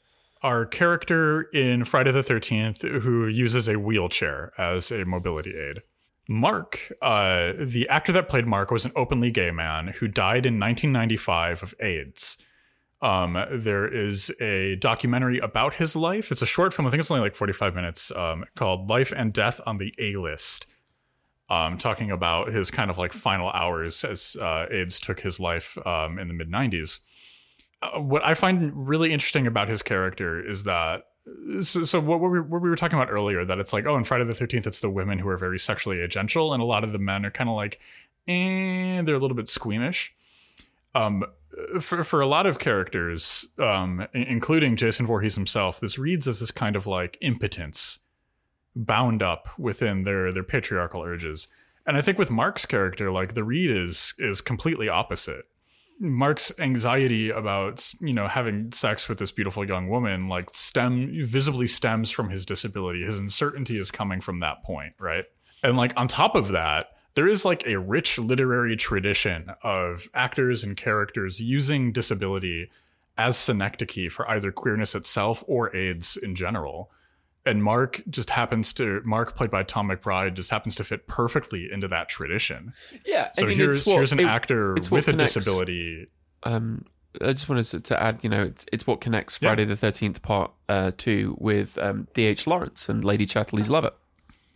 [0.42, 5.82] our character in Friday the Thirteenth, who uses a wheelchair as a mobility aid.
[6.28, 10.58] Mark, uh, the actor that played Mark, was an openly gay man who died in
[10.58, 12.38] 1995 of AIDS.
[13.02, 16.30] Um, there is a documentary about his life.
[16.30, 16.86] It's a short film.
[16.86, 18.12] I think it's only like 45 minutes.
[18.12, 20.66] Um, called "Life and Death on the A List."
[21.50, 25.76] Um, talking about his kind of like final hours as uh, AIDS took his life
[25.86, 27.00] um, in the mid 90s
[27.82, 31.04] uh, what I find really interesting about his character is that
[31.60, 33.96] so, so what, we were, what we were talking about earlier that it's like oh
[33.96, 36.84] in Friday the 13th it's the women who are very sexually agential and a lot
[36.84, 37.80] of the men are kind of like
[38.28, 40.14] eh, they're a little bit squeamish
[40.94, 41.24] um
[41.80, 46.50] for for a lot of characters um including Jason Voorhees himself this reads as this
[46.50, 48.00] kind of like impotence
[48.74, 51.48] bound up within their their patriarchal urges
[51.86, 55.44] and I think with Mark's character like the read is is completely opposite
[56.02, 61.68] Mark's anxiety about you know having sex with this beautiful young woman like stem visibly
[61.68, 63.04] stems from his disability.
[63.04, 65.24] His uncertainty is coming from that point, right?
[65.62, 70.64] And like on top of that, there is like a rich literary tradition of actors
[70.64, 72.70] and characters using disability
[73.18, 76.90] as synecdoche for either queerness itself or AIDS in general.
[77.44, 81.68] and Mark just happens to Mark played by Tom McBride just happens to fit perfectly
[81.72, 82.72] into that tradition.
[83.05, 83.31] Yeah.
[83.35, 86.07] So I mean, here's what- here's an it- actor with a connects- disability.
[86.44, 86.85] Um,
[87.20, 89.48] I just wanted to, to add, you know, it's it's what connects Yeah.
[89.48, 92.46] Friday the Thirteenth Part uh, Two with um, D.H.
[92.46, 93.90] Lawrence and Lady Chatterley's Lover.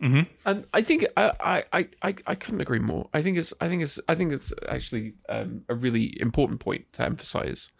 [0.01, 0.27] Mhm.
[0.45, 3.09] And I think I, I, I, I, I couldn't agree more.
[3.13, 6.93] I think it's I think it's I think it's actually um, a really important point
[6.93, 7.71] to emphasize,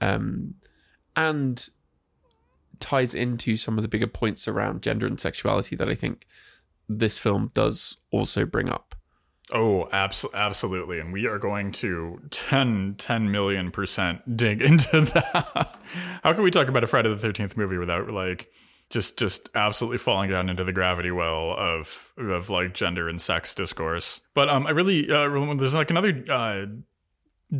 [0.00, 0.54] um,
[1.14, 1.68] and
[2.80, 6.26] ties into some of the bigger points around gender and sexuality that I think
[6.88, 8.94] this film does also bring up.
[9.52, 11.00] Oh, abs- absolutely.
[11.00, 15.78] And we are going to 10, 10 million percent dig into that.
[16.22, 18.50] How can we talk about a Friday the 13th movie without like
[18.90, 23.54] just just absolutely falling down into the gravity well of of like gender and sex
[23.54, 24.20] discourse?
[24.34, 26.66] But um I really uh, there's like another uh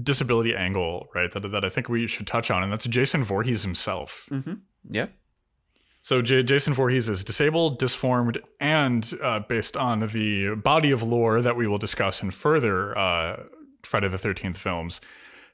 [0.02, 1.30] disability angle, right?
[1.30, 4.28] That that I think we should touch on and that's Jason Voorhees himself.
[4.90, 5.06] Yeah.
[6.00, 11.42] So J- Jason Voorhees is disabled, disformed, and uh, based on the body of lore
[11.42, 13.42] that we will discuss in further uh,
[13.82, 15.00] Friday the Thirteenth films,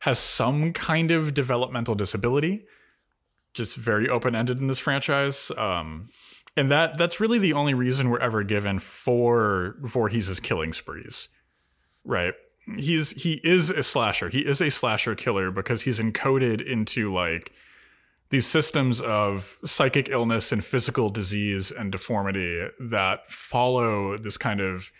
[0.01, 2.67] has some kind of developmental disability.
[3.55, 6.09] Just very open ended in this franchise, um,
[6.57, 11.29] and that that's really the only reason we're ever given for Voorhees' killing sprees,
[12.05, 12.35] right?
[12.77, 14.29] He's he is a slasher.
[14.29, 17.53] He is a slasher killer because he's encoded into like
[18.31, 24.91] these systems of psychic illness and physical disease and deformity that follow this kind of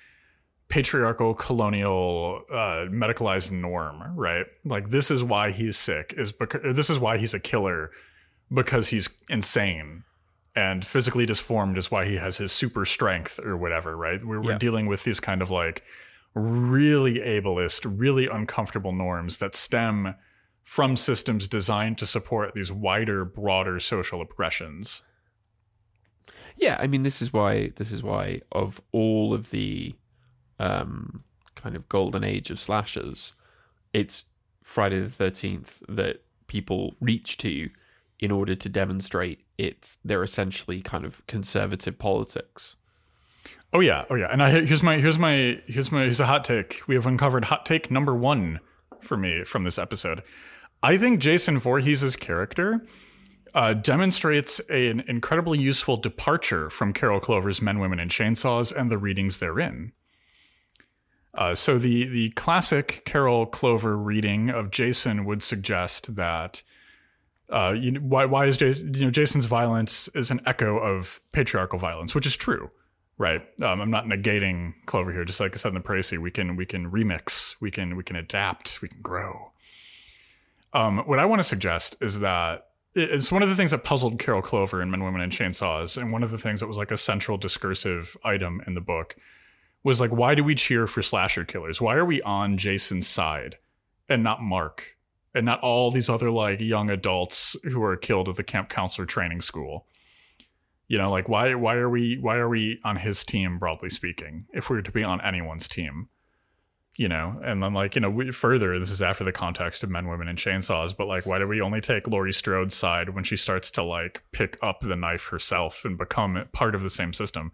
[0.69, 6.89] patriarchal colonial uh, medicalized norm right like this is why he's sick is because this
[6.89, 7.91] is why he's a killer
[8.55, 10.05] because he's insane
[10.57, 14.25] and physically disformed is why he has his super strength or whatever right?
[14.25, 15.85] We're, we're dealing with these kind of like
[16.35, 20.15] really ableist really uncomfortable norms that stem
[20.63, 25.03] from systems designed to support these wider, broader social oppressions.
[26.57, 29.95] Yeah, I mean this is why this is why of all of the
[30.59, 33.33] um kind of golden age of slashers,
[33.93, 34.25] it's
[34.63, 37.71] Friday the thirteenth that people reach to
[38.25, 42.77] in order to demonstrate it's they're essentially kind of conservative politics.
[43.71, 44.29] Oh yeah, oh yeah.
[44.33, 46.81] And I here's my here's my here's my here's a hot take.
[46.87, 48.61] We have uncovered hot take number one
[49.01, 50.23] for me from this episode.
[50.83, 52.87] I think Jason Voorhees' character
[53.55, 58.99] uh, demonstrates an incredibly useful departure from Carol Clover's Men, Women, and Chainsaws and the
[58.99, 59.93] readings therein.
[61.35, 66.63] Uh, so the the classic Carol Clover reading of Jason would suggest that
[67.51, 71.21] uh, you know, why why is Jason, you know Jason's violence is an echo of
[71.33, 72.71] patriarchal violence, which is true,
[73.19, 73.43] right?
[73.63, 75.25] Um, I'm not negating Clover here.
[75.25, 78.03] Just like I said in the Précis, we can we can remix, we can we
[78.03, 79.53] can adapt, we can grow.
[80.73, 84.19] Um, what I want to suggest is that it's one of the things that puzzled
[84.19, 86.91] Carol Clover in Men, Women, and Chainsaws, and one of the things that was like
[86.91, 89.17] a central discursive item in the book
[89.83, 91.81] was like, why do we cheer for slasher killers?
[91.81, 93.59] Why are we on Jason's side
[94.09, 94.94] and not Mark
[95.35, 99.07] and not all these other like young adults who are killed at the camp counselor
[99.07, 99.87] training school?
[100.87, 104.47] You know, like why why are we why are we on his team broadly speaking?
[104.53, 106.09] If we were to be on anyone's team,
[106.97, 109.91] you know, and then like you know we, further, this is after the context of
[109.91, 113.25] Men, Women, and Chainsaws, but like why do we only take Laurie Strode's side when
[113.25, 117.13] she starts to like pick up the knife herself and become part of the same
[117.13, 117.51] system?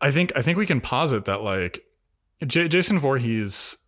[0.00, 1.84] I think I think we can posit that like
[2.46, 3.78] J- Jason Voorhees,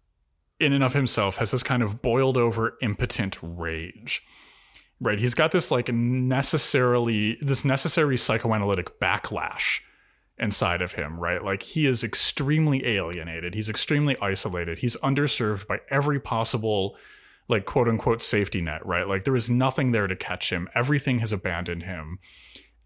[0.62, 4.22] in and of himself, has this kind of boiled over impotent rage.
[5.00, 9.80] Right, he's got this like necessarily this necessary psychoanalytic backlash
[10.38, 11.44] inside of him, right?
[11.44, 13.54] Like he is extremely alienated.
[13.54, 14.78] He's extremely isolated.
[14.78, 16.96] He's underserved by every possible
[17.48, 19.06] like quote unquote safety net, right?
[19.06, 20.68] Like there is nothing there to catch him.
[20.74, 22.18] Everything has abandoned him.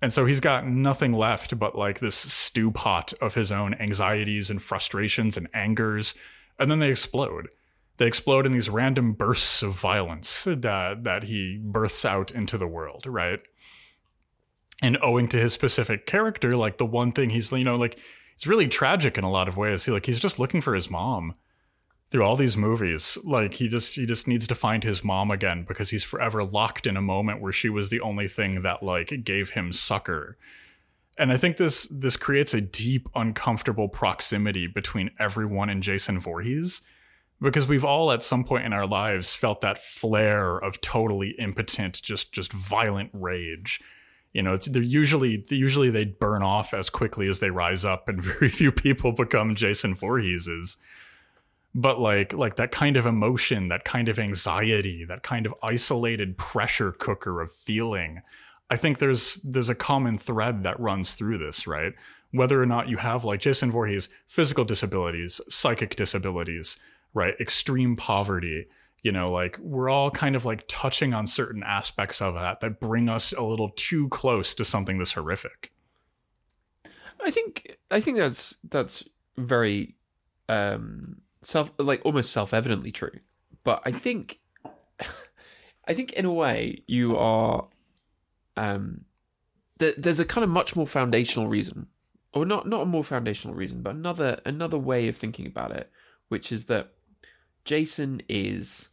[0.02, 4.50] And so he's got nothing left but like this stew pot of his own anxieties
[4.50, 6.14] and frustrations and angers.
[6.58, 7.48] And then they explode.
[7.98, 12.68] They explode in these random bursts of violence that, that he births out into the
[12.68, 13.40] world, right?
[14.82, 17.98] And owing to his specific character, like the one thing he's, you know, like
[18.34, 19.86] it's really tragic in a lot of ways.
[19.86, 21.34] He like he's just looking for his mom
[22.10, 23.16] through all these movies.
[23.24, 26.86] Like he just he just needs to find his mom again because he's forever locked
[26.86, 30.36] in a moment where she was the only thing that like gave him succor.
[31.18, 36.82] And I think this this creates a deep uncomfortable proximity between everyone and Jason Voorhees
[37.40, 42.00] because we've all at some point in our lives felt that flare of totally impotent
[42.02, 43.80] just just violent rage
[44.32, 48.22] you know they're usually usually they burn off as quickly as they rise up and
[48.22, 50.76] very few people become jason Voorheeses.
[51.74, 56.38] but like like that kind of emotion that kind of anxiety that kind of isolated
[56.38, 58.22] pressure cooker of feeling
[58.68, 61.92] I think there's there's a common thread that runs through this, right?
[62.32, 66.76] Whether or not you have like Jason Voorhees physical disabilities, psychic disabilities,
[67.16, 67.34] right?
[67.40, 68.66] Extreme poverty,
[69.02, 72.78] you know, like we're all kind of like touching on certain aspects of that that
[72.78, 75.72] bring us a little too close to something this horrific.
[77.24, 79.02] I think I think that's that's
[79.38, 79.96] very
[80.48, 83.18] um self like almost self-evidently true.
[83.64, 84.38] But I think
[85.88, 87.66] I think in a way you are
[88.58, 89.06] um
[89.78, 91.86] th- there's a kind of much more foundational reason
[92.34, 95.90] or not not a more foundational reason but another another way of thinking about it
[96.28, 96.92] which is that
[97.66, 98.88] Jason is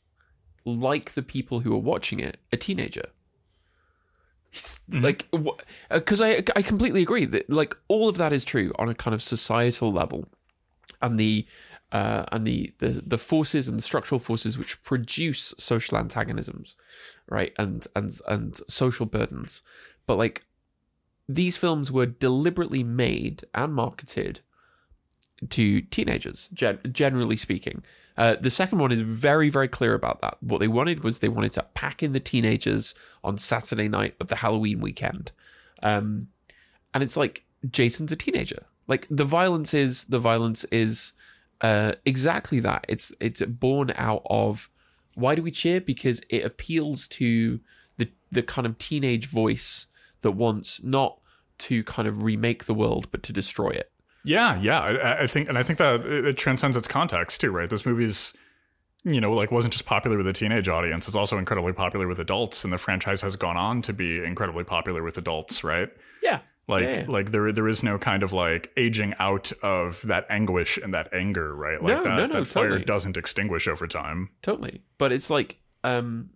[0.65, 3.05] like the people who are watching it a teenager
[4.53, 5.27] He's like
[5.89, 9.15] because I I completely agree that like all of that is true on a kind
[9.15, 10.27] of societal level
[11.01, 11.47] and the
[11.91, 16.75] uh, and the, the the forces and the structural forces which produce social antagonisms,
[17.27, 19.63] right, and and and social burdens.
[20.05, 20.43] But like
[21.27, 24.41] these films were deliberately made and marketed
[25.49, 27.83] to teenagers, gen- generally speaking.
[28.17, 30.37] Uh, the second one is very, very clear about that.
[30.41, 32.93] What they wanted was they wanted to pack in the teenagers
[33.23, 35.31] on Saturday night of the Halloween weekend.
[35.81, 36.27] Um,
[36.93, 38.65] and it's like Jason's a teenager.
[38.87, 41.13] Like the violence is the violence is
[41.61, 42.85] uh, exactly that.
[42.87, 44.69] It's it's born out of
[45.15, 45.79] why do we cheer?
[45.79, 47.61] Because it appeals to
[47.97, 49.87] the the kind of teenage voice
[50.21, 51.19] that wants not
[51.59, 53.91] to kind of remake the world, but to destroy it.
[54.25, 57.69] Yeah, yeah, I, I think, and I think that it, transcends its context too, right?
[57.69, 58.33] This movie's,
[59.03, 62.19] you know, like wasn't just popular with a teenage audience; it's also incredibly popular with
[62.19, 65.89] adults, and the franchise has gone on to be incredibly popular with adults, right?
[66.21, 67.05] Yeah, Like, Yeah.
[67.09, 71.13] like there, there is no kind of like aging out of that anguish and that
[71.13, 71.83] anger, right?
[71.83, 72.85] Like No, that, no, no, that fire totally.
[72.85, 74.29] doesn't extinguish over time.
[74.41, 74.81] totally.
[74.97, 76.29] But it's like, um,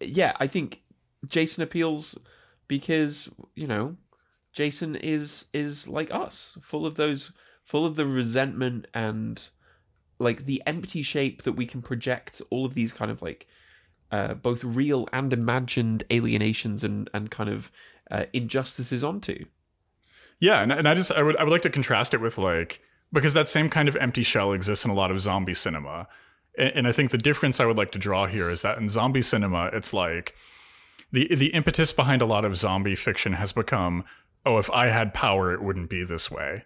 [0.00, 0.82] yeah, I think
[1.26, 2.16] Jason appeals
[2.68, 3.96] because you know,
[4.56, 7.32] Jason is is like us, full of those,
[7.62, 9.50] full of the resentment and
[10.18, 13.46] like the empty shape that we can project all of these kind of like
[14.10, 17.70] uh, both real and imagined alienations and and kind of
[18.10, 19.44] uh, injustices onto.
[20.40, 22.80] Yeah, and, and I just I would I would like to contrast it with like
[23.12, 26.08] because that same kind of empty shell exists in a lot of zombie cinema,
[26.56, 28.88] and, and I think the difference I would like to draw here is that in
[28.88, 30.34] zombie cinema, it's like
[31.12, 34.04] the the impetus behind a lot of zombie fiction has become,
[34.46, 36.64] oh, if I had power, it wouldn't be this way.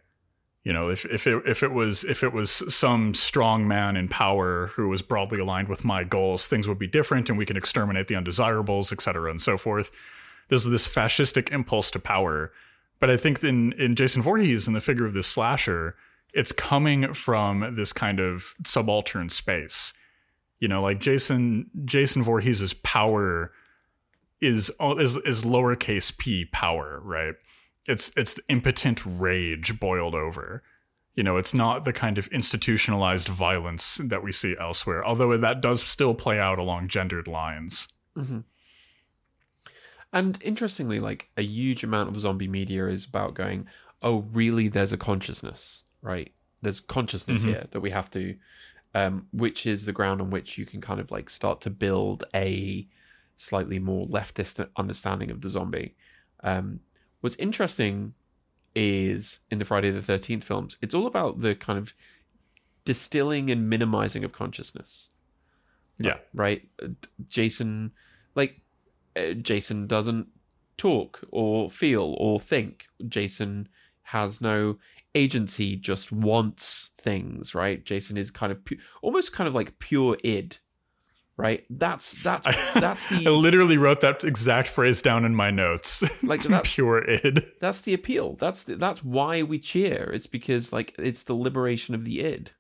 [0.62, 4.09] You know, if if it if it was if it was some strong man in
[4.09, 7.57] power who was broadly aligned with my goals, things would be different, and we can
[7.57, 9.91] exterminate the undesirables, et cetera, and so forth.
[10.49, 12.53] There's this fascistic impulse to power
[13.01, 15.97] but I think in in Jason Voorhees and the figure of this slasher,
[16.33, 19.95] it's coming from this kind of subaltern space.
[20.61, 23.53] You know, like Jason Jason Voorhees's power
[24.41, 27.35] is is is lowercase p power, right?
[27.91, 30.62] It's it's impotent rage boiled over.
[31.14, 35.61] You know, it's not the kind of institutionalized violence that we see elsewhere, although that
[35.61, 37.88] does still play out along gendered lines.
[40.12, 43.66] And interestingly, like a huge amount of zombie media is about going,
[44.03, 44.68] oh, really?
[44.68, 46.32] There's a consciousness, right?
[46.62, 48.36] There's consciousness here that we have to,
[48.95, 52.24] um, which is the ground on which you can kind of like start to build
[52.34, 52.86] a
[53.36, 55.95] slightly more leftist understanding of the zombie.
[56.43, 56.80] Um,
[57.21, 58.14] what's interesting
[58.75, 61.93] is in the Friday the 13th films, it's all about the kind of
[62.85, 65.09] distilling and minimizing of consciousness
[65.99, 66.18] Yeah.
[66.33, 66.68] right?
[67.29, 67.93] Jason,
[68.35, 68.61] like,
[69.16, 70.29] uh, Jason doesn't
[70.79, 72.87] talk or feel or think.
[73.07, 73.68] Jason
[74.05, 74.79] has no
[75.14, 77.85] agency, just wants things, right?
[77.85, 80.59] Jason is kind of pu- almost kind of like pure id,
[81.41, 81.64] right?
[81.70, 83.26] That's that's that's the.
[83.26, 86.03] I literally wrote that exact phrase down in my notes.
[86.22, 87.45] Like, that's- pure id.
[87.61, 88.36] that's the appeal.
[88.38, 90.11] That's the, that's why we cheer.
[90.12, 92.53] It's because like it's the liberation of the id.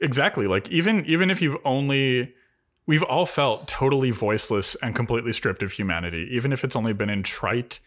[0.00, 0.46] Exactly.
[0.46, 2.32] Like even even if you've only
[2.86, 7.10] we've all felt totally voiceless and completely stripped of humanity, even if it's only been
[7.10, 7.80] in trite,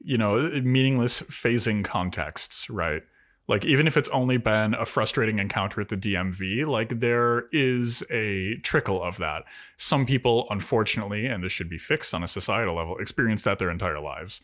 [0.00, 3.02] you know, meaningless phasing contexts, right?
[3.48, 8.02] Like even if it's only been a frustrating encounter at the DMV, like there is
[8.10, 9.44] a trickle of that.
[9.76, 13.70] Some people unfortunately, and this should be fixed on a societal level, experience that their
[13.70, 14.40] entire lives.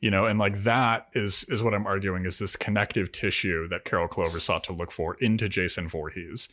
[0.00, 3.84] You know, and like that is is what I'm arguing is this connective tissue that
[3.84, 6.48] Carol Clover sought to look for into Jason Voorhees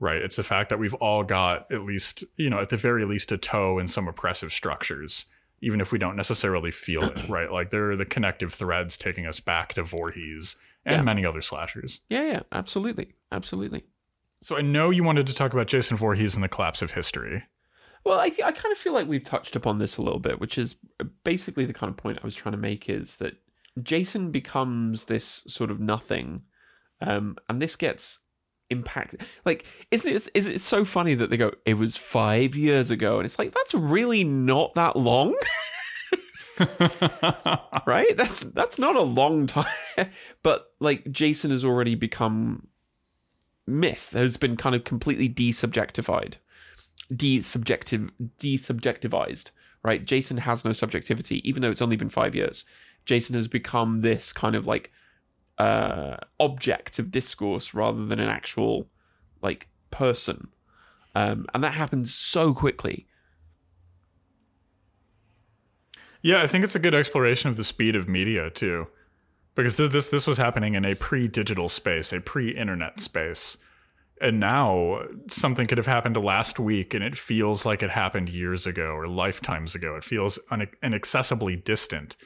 [0.00, 0.22] right?
[0.22, 3.30] It's the fact that we've all got at least, you know, at the very least,
[3.30, 5.26] a toe in some oppressive structures,
[5.60, 7.52] even if we don't necessarily feel it, right?
[7.52, 11.02] Like there are the connective threads taking us back to Voorhees and Yeah.
[11.02, 12.00] many other slashers.
[12.08, 13.84] Yeah, yeah, absolutely, absolutely.
[14.42, 17.44] So I know you wanted to talk about Jason Voorhees and the collapse of history.
[18.04, 20.56] Well, I, I kind of feel like we've touched upon this a little bit, which
[20.56, 20.76] is
[21.24, 23.34] basically the kind of point I was trying to make is that
[23.82, 26.44] Jason becomes this sort of nothing,
[27.02, 28.20] um, and this gets
[28.70, 29.22] impacted.
[29.44, 30.28] Like, isn't it?
[30.34, 33.52] Is it so funny that they go, "It was five years ago," and it's like
[33.52, 35.36] that's really not that long.
[37.86, 38.16] right?
[38.16, 39.66] That's that's not a long time.
[40.42, 42.68] but like Jason has already become
[43.66, 46.34] myth, has been kind of completely desubjectified.
[47.12, 49.50] Desubjective desubjectivized,
[49.82, 50.04] right?
[50.04, 52.64] Jason has no subjectivity, even though it's only been five years.
[53.06, 54.92] Jason has become this kind of like
[55.58, 58.88] uh object of discourse rather than an actual
[59.42, 60.48] like person.
[61.14, 63.06] Um, and that happens so quickly.
[66.22, 68.88] Yeah, I think it's a good exploration of the speed of media too,
[69.54, 73.56] because this this, was happening in a pre-digital space, a pre-internet space,
[74.20, 78.66] and now something could have happened last week, and it feels like it happened years
[78.66, 79.96] ago or lifetimes ago.
[79.96, 82.16] It feels un- inaccessibly distant,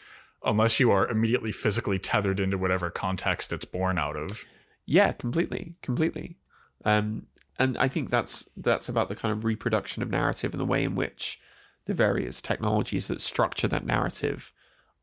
[0.45, 4.45] unless you are immediately physically tethered into whatever context it's born out of.
[4.87, 6.37] Yeah, completely, completely.
[6.85, 7.27] Um,
[7.59, 10.83] and I think that's that's about the kind of reproduction of narrative and the way
[10.83, 11.41] in which
[11.87, 14.53] the various technologies that structure that narrative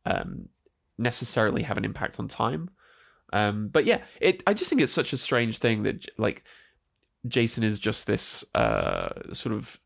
[0.05, 0.49] um,
[0.97, 2.69] necessarily have an impact on time.
[3.33, 4.43] Um, but yeah, it.
[4.45, 6.43] I just think it's such a strange thing that like
[7.27, 9.79] Jason is just this uh, sort of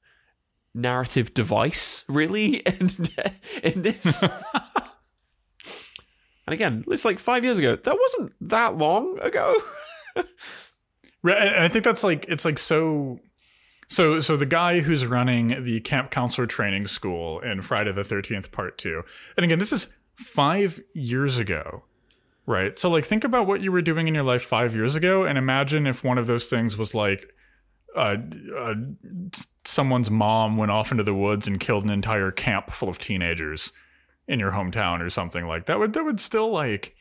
[0.74, 3.12] narrative device, really, and
[3.64, 4.24] in this.
[4.24, 4.32] and
[6.48, 7.76] again, it's like five years ago.
[7.76, 9.56] That wasn't that long ago.
[11.26, 13.20] Right, and I think that's like it's like so.
[13.88, 18.52] So, so the guy who's running the camp counselor training school in Friday the Thirteenth
[18.52, 19.04] Part Two,
[19.38, 21.84] and again, this is five years ago,
[22.46, 22.78] right?
[22.80, 25.38] So, like, think about what you were doing in your life five years ago, and
[25.38, 27.32] imagine if one of those things was like,
[27.96, 28.18] uh,
[28.58, 28.74] uh,
[29.64, 33.72] someone's mom went off into the woods and killed an entire camp full of teenagers
[34.28, 35.80] in your hometown or something like that.
[35.80, 36.96] Would that would still like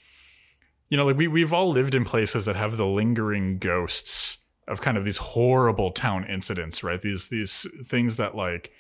[0.94, 4.80] you know, like we we've all lived in places that have the lingering ghosts of
[4.80, 7.00] kind of these horrible town incidents, right?
[7.00, 8.72] These these things that like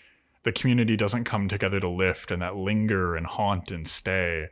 [0.44, 4.48] the community doesn't come together to lift and that linger and haunt and stay.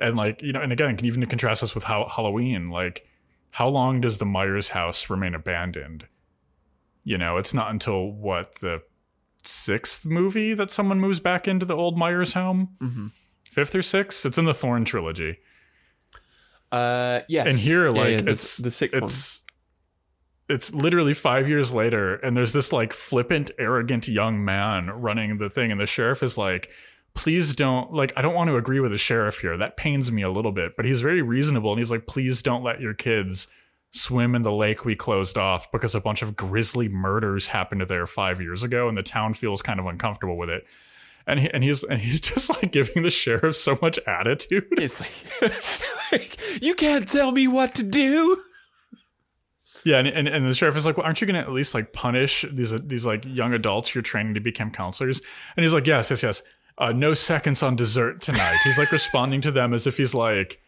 [0.00, 3.06] And like, you know, and again, can even to contrast this with how Halloween, like
[3.50, 6.08] how long does the Myers house remain abandoned?
[7.04, 8.82] You know, it's not until what the
[9.42, 12.70] sixth movie that someone moves back into the old Myers home.
[12.80, 13.06] Mm-hmm.
[13.50, 14.24] Fifth or sixth?
[14.26, 15.38] It's in the Thorn trilogy.
[16.70, 17.46] Uh, yes.
[17.48, 19.04] And here, like yeah, the, it's the sixth one.
[19.04, 19.44] it's
[20.50, 25.48] it's literally five years later, and there's this like flippant, arrogant young man running the
[25.48, 26.70] thing, and the sheriff is like,
[27.14, 28.12] "Please don't like.
[28.16, 29.56] I don't want to agree with the sheriff here.
[29.56, 32.64] That pains me a little bit." But he's very reasonable, and he's like, "Please don't
[32.64, 33.46] let your kids."
[33.92, 38.06] Swim in the lake we closed off because a bunch of grisly murders happened there
[38.06, 40.64] five years ago, and the town feels kind of uncomfortable with it.
[41.26, 44.68] And he, and he's and he's just like giving the sheriff so much attitude.
[44.72, 45.52] It's like,
[46.12, 48.40] like, you can't tell me what to do.
[49.84, 51.74] Yeah, and, and, and the sheriff is like, "Well, aren't you going to at least
[51.74, 55.20] like punish these these like young adults you're training to become counselors?"
[55.56, 56.42] And he's like, "Yes, yes, yes.
[56.78, 60.60] Uh, no seconds on dessert tonight." He's like responding to them as if he's like,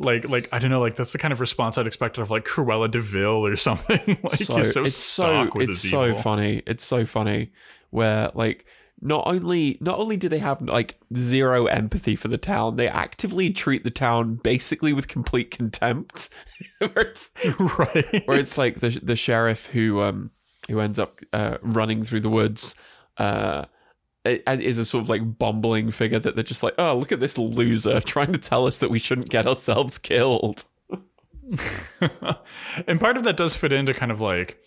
[0.00, 2.44] like, like I don't know, like that's the kind of response I'd expect of like
[2.44, 4.18] Cruella de Vil or something.
[4.22, 6.20] like So, he's so it's so it's so evil.
[6.20, 6.62] funny.
[6.66, 7.52] It's so funny
[7.90, 8.66] where like
[9.02, 13.50] not only not only do they have like zero empathy for the town, they actively
[13.50, 16.30] treat the town basically with complete contempt.
[16.78, 18.22] where it's right?
[18.26, 20.30] where it's like the the sheriff who um
[20.70, 22.76] who ends up uh, running through the woods
[23.18, 23.64] uh
[24.24, 27.18] and is a sort of like bumbling figure that they're just like oh look at
[27.18, 30.64] this loser trying to tell us that we shouldn't get ourselves killed
[32.86, 34.62] and part of that does fit into kind of like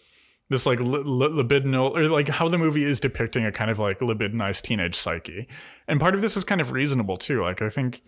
[0.50, 3.80] this like li- li- libidinal or like how the movie is depicting a kind of
[3.80, 5.48] like libidinized teenage psyche.
[5.88, 7.42] And part of this is kind of reasonable too.
[7.42, 8.04] Like i think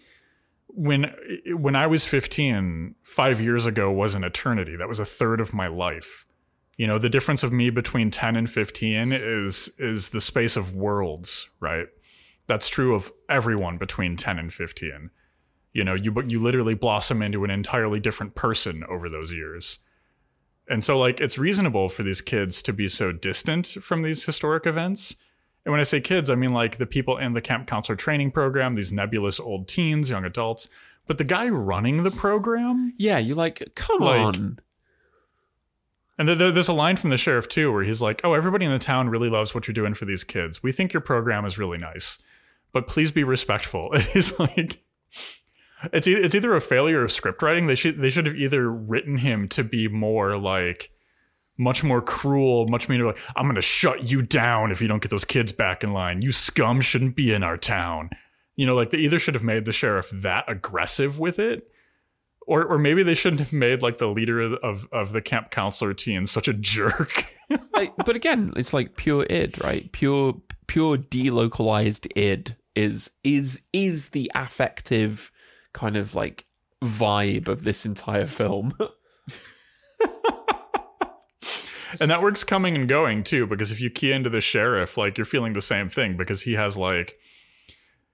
[0.67, 1.13] when
[1.53, 4.75] when i was 15 5 years ago was an eternity.
[4.75, 6.25] That was a third of my life.
[6.77, 10.75] You know the difference of me between 10 and 15 is is the space of
[10.75, 11.87] worlds right?
[12.45, 15.09] That's true of everyone between 10 and 15
[15.73, 19.79] you know you you literally blossom into an entirely different person over those years
[20.69, 24.65] and so like it's reasonable for these kids to be so distant from these historic
[24.65, 25.15] events.
[25.65, 28.31] And when i say kids i mean like the people in the camp counselor training
[28.31, 30.69] program these nebulous old teens young adults.
[31.07, 32.93] But the guy running the program?
[32.97, 34.59] Yeah you're like come Like- on.
[36.17, 38.71] and there- there's a line from the sheriff too where he's like oh everybody in
[38.71, 40.63] the town really loves what you're doing for these kids.
[40.63, 42.19] We think your program is really nice
[42.73, 43.91] but please be respectful.
[43.93, 44.81] And he's like
[45.93, 49.17] it's it's either a failure of script writing they should they should have either written
[49.17, 50.91] him to be more like
[51.57, 55.11] much more cruel much meaner like i'm gonna shut you down if you don't get
[55.11, 58.09] those kids back in line you scum shouldn't be in our town
[58.57, 61.69] You know, like they either should have made the sheriff that aggressive with it,
[62.47, 65.93] or or maybe they shouldn't have made like the leader of of, the camp counselor
[65.93, 67.25] teen such a jerk.
[67.73, 69.89] Like, but again, it's like pure id, right?
[69.93, 75.31] Pure pure delocalized id is is is the affective
[75.77, 76.45] kind of like
[76.83, 78.73] vibe of this entire film.
[81.99, 85.17] and that works coming and going too, because if you key into the sheriff, like
[85.17, 87.17] you're feeling the same thing because he has like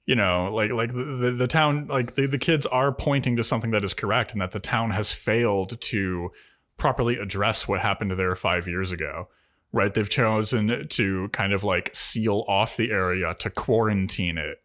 [0.06, 3.44] you know, like like the, the, the town like the, the kids are pointing to
[3.44, 6.30] something that is correct and that the town has failed to
[6.76, 9.30] properly address what happened there five years ago.
[9.72, 9.94] Right.
[9.94, 14.63] They've chosen to kind of like seal off the area to quarantine it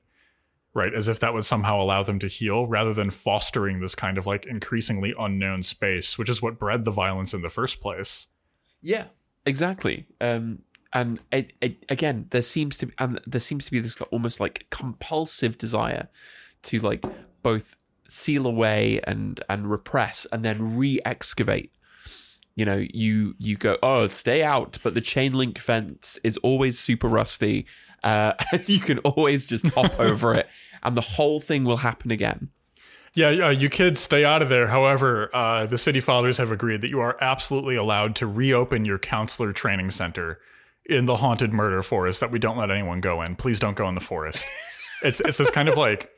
[0.74, 0.94] right?
[0.94, 4.26] As if that would somehow allow them to heal rather than fostering this kind of
[4.26, 8.28] like increasingly unknown space, which is what bred the violence in the first place.
[8.80, 9.06] Yeah,
[9.44, 10.06] exactly.
[10.20, 10.60] Um,
[10.92, 14.40] and it, it, again, there seems to be, and there seems to be this almost
[14.40, 16.08] like compulsive desire
[16.62, 17.04] to like
[17.42, 17.76] both
[18.08, 21.72] seal away and and repress and then re-excavate.
[22.54, 26.78] You know, you you go, oh, stay out, but the chain link fence is always
[26.78, 27.66] super rusty,
[28.02, 30.48] uh, and you can always just hop over it,
[30.82, 32.50] and the whole thing will happen again.
[33.14, 34.68] Yeah, uh, you kids stay out of there.
[34.68, 38.98] However, uh, the city fathers have agreed that you are absolutely allowed to reopen your
[38.98, 40.38] counselor training center
[40.86, 43.34] in the haunted murder forest that we don't let anyone go in.
[43.34, 44.46] Please don't go in the forest.
[45.02, 46.10] it's it's this kind of like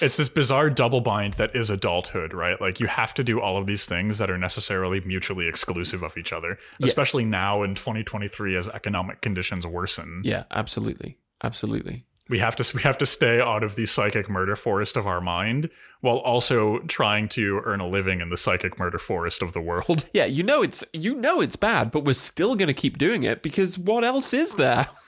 [0.00, 2.60] it's this bizarre double bind that is adulthood, right?
[2.60, 6.16] Like you have to do all of these things that are necessarily mutually exclusive of
[6.16, 6.90] each other, Yes.
[6.90, 10.22] especially now in 2023 as economic conditions worsen.
[10.24, 12.04] Yeah, absolutely, absolutely.
[12.30, 15.20] We have to we have to stay out of the psychic murder forest of our
[15.20, 15.68] mind
[16.00, 20.08] while also trying to earn a living in the psychic murder forest of the world.
[20.14, 23.24] Yeah, you know it's you know it's bad, but we're still going to keep doing
[23.24, 24.86] it because what else is there?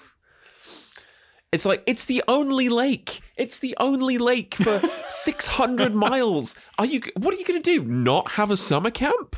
[1.52, 3.20] It's like it's the only lake.
[3.36, 6.56] It's the only lake for 600 miles.
[6.78, 7.84] Are you what are you going to do?
[7.84, 9.36] Not have a summer camp?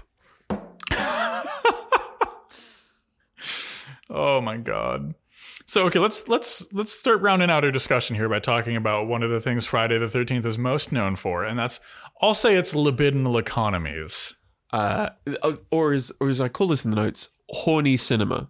[4.11, 5.15] Oh my god.
[5.67, 9.23] So okay, let's let's let's start rounding out our discussion here by talking about one
[9.23, 11.79] of the things Friday the 13th is most known for, and that's
[12.23, 14.35] I'll say it's libidinal economies.
[14.73, 15.11] Uh,
[15.71, 18.49] or as or as I call this in the notes, horny cinema.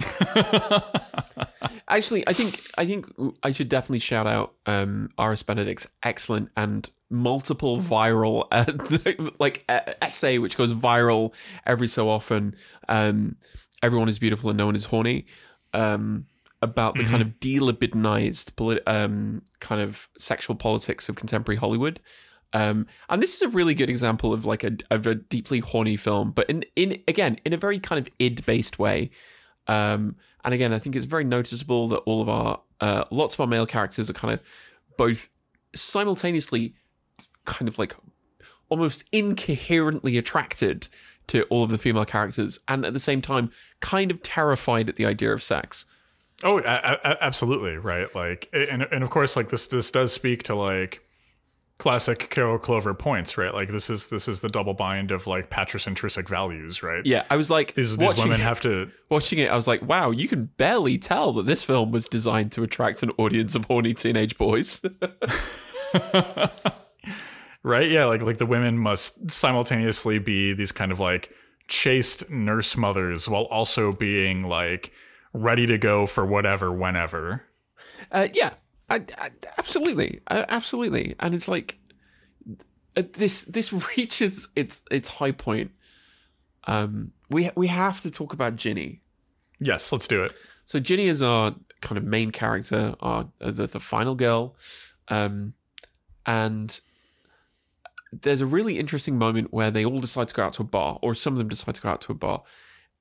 [1.88, 3.06] Actually, I think I think
[3.42, 9.80] I should definitely shout out um, RS Benedict's excellent and multiple viral uh, like uh,
[10.00, 11.34] essay, which goes viral
[11.66, 12.56] every so often.
[12.88, 13.36] Um,
[13.82, 15.26] Everyone is beautiful and no one is horny.
[15.74, 16.26] Um,
[16.62, 21.98] about the kind of delibidinized polit- um, kind of sexual politics of contemporary Hollywood.
[22.52, 25.96] Um, and this is a really good example of like a, of a deeply horny
[25.96, 29.10] film, but in, in again in a very kind of id based way.
[29.66, 33.40] Um, and again, I think it's very noticeable that all of our uh, lots of
[33.40, 34.40] our male characters are kind of
[34.98, 35.28] both
[35.74, 36.74] simultaneously
[37.44, 37.94] kind of like
[38.68, 40.88] almost incoherently attracted
[41.28, 43.50] to all of the female characters, and at the same time,
[43.80, 45.86] kind of terrified at the idea of sex.
[46.42, 48.12] Oh, a- a- absolutely, right.
[48.14, 51.00] Like, and and of course, like this this does speak to like
[51.82, 53.52] classic Carol Clover points, right?
[53.52, 57.04] Like this is this is the double bind of like patricentric values, right?
[57.04, 59.82] Yeah, I was like, These these women it- have to watching it, I was like,
[59.82, 63.64] wow, you can barely tell that this film was designed to attract an audience of
[63.64, 64.80] horny teenage boys.
[67.64, 71.30] right yeah like like the women must simultaneously be these kind of like
[71.68, 74.90] chaste nurse mothers while also being like
[75.32, 77.44] ready to go for whatever whenever
[78.10, 78.50] uh, yeah,
[78.92, 81.78] I, I, absolutely, uh, absolutely, and it's like
[82.94, 85.70] uh, this this reaches its its high point.
[86.64, 89.00] Um, we we have to talk about Ginny.
[89.58, 90.32] yes let's do it.
[90.66, 94.56] So Ginny is our kind of main character, our uh, the, the final girl,
[95.08, 95.54] um,
[96.26, 96.78] and
[98.12, 100.98] there's a really interesting moment where they all decide to go out to a bar,
[101.00, 102.42] or some of them decide to go out to a bar,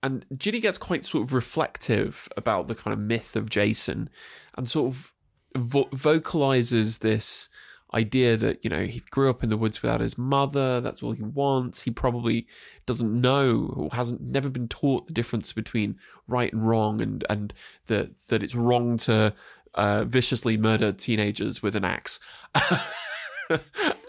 [0.02, 4.10] and Ginny gets quite sort of reflective about the kind of myth of Jason,
[4.58, 5.14] and sort of
[5.56, 7.50] vo- vocalizes this
[7.94, 11.12] idea that you know he grew up in the woods without his mother that's all
[11.12, 11.84] he wants.
[11.84, 12.48] He probably
[12.86, 15.98] doesn't know or hasn't never been taught the difference between
[16.28, 17.54] right and wrong and and
[17.88, 19.34] that that it's wrong to
[19.74, 22.20] uh, viciously murder teenagers with an axe.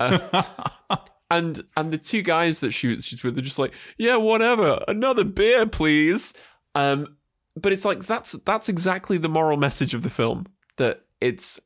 [0.01, 0.43] Uh,
[1.31, 5.25] and and the two guys that she she's with are just like yeah whatever another
[5.25, 6.35] beer please.
[6.75, 7.17] Um
[7.57, 11.61] but it's like that's that's exactly the moral message of the film that it's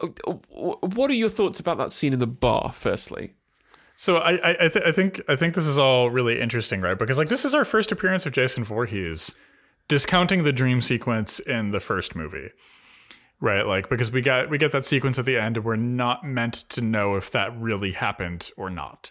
[0.00, 0.06] uh,
[0.80, 3.34] what are your thoughts about that scene in the bar firstly
[3.96, 6.98] so i I, I, th- I think i think this is all really interesting right
[6.98, 9.34] because like this is our first appearance of jason Voorhees
[9.88, 12.50] discounting the dream sequence in the first movie
[13.40, 13.66] right?
[13.66, 16.54] Like because we got we get that sequence at the end, and we're not meant
[16.70, 19.10] to know if that really happened or not,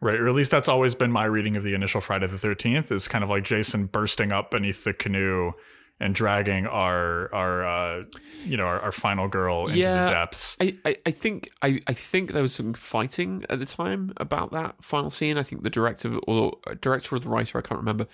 [0.00, 0.20] right?
[0.20, 3.08] Or at least that's always been my reading of the initial Friday the Thirteenth is
[3.08, 5.52] kind of like Jason bursting up beneath the canoe
[6.00, 8.02] and dragging our our uh,
[8.44, 10.06] you know our, our final girl into Yeah.
[10.06, 10.56] the depths.
[10.60, 14.50] I, I, I think I, I think there was some fighting at the time about
[14.52, 15.38] that final scene.
[15.38, 18.06] I think the director or director or the writer, I can't remember.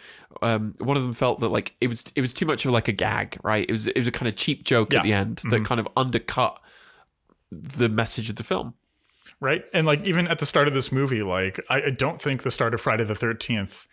[0.42, 2.86] Um, one of them felt that like it was it was too much of like
[2.88, 3.64] a gag, right?
[3.68, 4.98] It was it was a kind of cheap joke Yeah.
[4.98, 6.60] at the end that kind of undercut
[7.50, 8.74] the message of the film.
[9.40, 9.64] right?
[9.72, 12.50] And like even at the start of this movie, like I, I don't think the
[12.50, 13.86] start of Friday the Thirteenth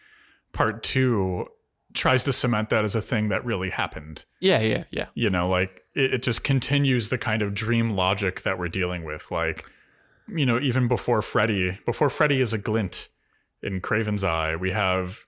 [0.52, 1.48] Part Two
[1.98, 4.26] tries to cement that as a thing that really happened.
[4.40, 5.08] Yeah, yeah, yeah.
[5.14, 9.04] You know, like it, it just continues the kind of dream logic that we're dealing
[9.04, 9.30] with.
[9.32, 9.66] Like,
[10.28, 13.10] you know, even before Freddy, before Freddy is a glint
[13.62, 15.26] in Craven's eye, we have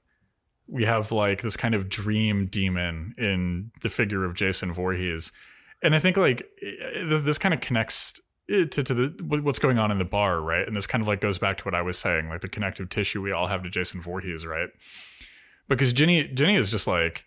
[0.68, 5.32] we have like this kind of dream demon in the figure of Jason Voorhees.
[5.82, 6.48] And I think like
[7.04, 10.66] this kind of connects to, to the what's going on in the bar, right?
[10.66, 12.90] And this kind of like goes back to what I was saying, like the connective
[12.90, 14.70] tissue we all have to Jason Voorhees, right?
[15.70, 17.26] Because Ginny Ginny is just like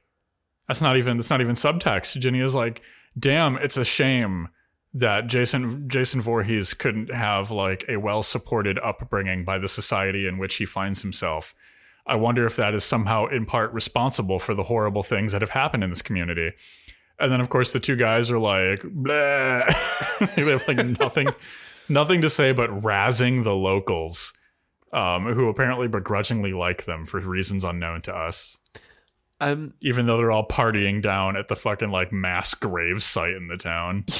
[0.68, 2.18] that's not even that's not even subtext.
[2.18, 2.82] Ginny is like,
[3.18, 4.48] damn, it's a shame
[4.94, 10.38] that Jason Jason Voorhees couldn't have like a well supported upbringing by the society in
[10.38, 11.54] which he finds himself.
[12.06, 15.50] I wonder if that is somehow in part responsible for the horrible things that have
[15.50, 16.52] happened in this community.
[17.18, 21.28] And then of course the two guys are like, they have like nothing
[21.88, 24.32] nothing to say but razzing the locals.
[24.94, 28.58] Um, who apparently begrudgingly like them for reasons unknown to us
[29.40, 33.46] Um, even though they're all partying down at the fucking like mass grave site in
[33.46, 34.04] the town.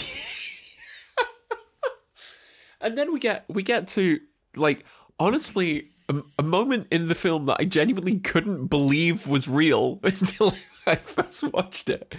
[2.81, 4.21] and then we get we get to
[4.57, 4.85] like
[5.19, 10.55] honestly a, a moment in the film that I genuinely couldn't believe was real until
[10.87, 12.15] I first watched it.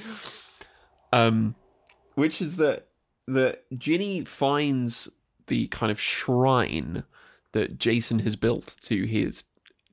[1.11, 1.55] Um,
[2.15, 2.87] which is that
[3.27, 5.09] that Ginny finds
[5.47, 7.03] the kind of shrine
[7.53, 9.45] that Jason has built to his,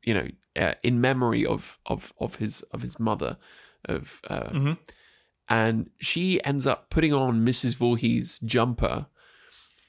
[0.02, 3.38] you know, uh, in memory of of of his of his mother,
[3.84, 4.50] of uh,
[5.48, 7.76] and she ends up putting on Mrs.
[7.76, 9.06] Voorhees' jumper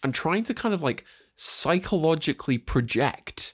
[0.03, 1.05] and trying to kind of like
[1.36, 3.53] psychologically project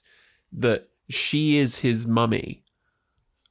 [0.52, 2.64] that she is his mummy,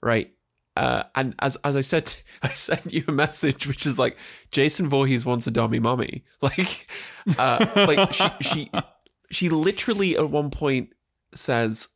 [0.03, 0.33] right?
[0.77, 4.17] Uh, and as as I said, I sent you a message which is like
[4.51, 6.25] Jason Voorhees wants a dummy mummy.
[6.43, 6.89] Like,
[7.39, 8.71] uh, like she she
[9.31, 10.91] she literally at one point
[11.35, 11.89] says,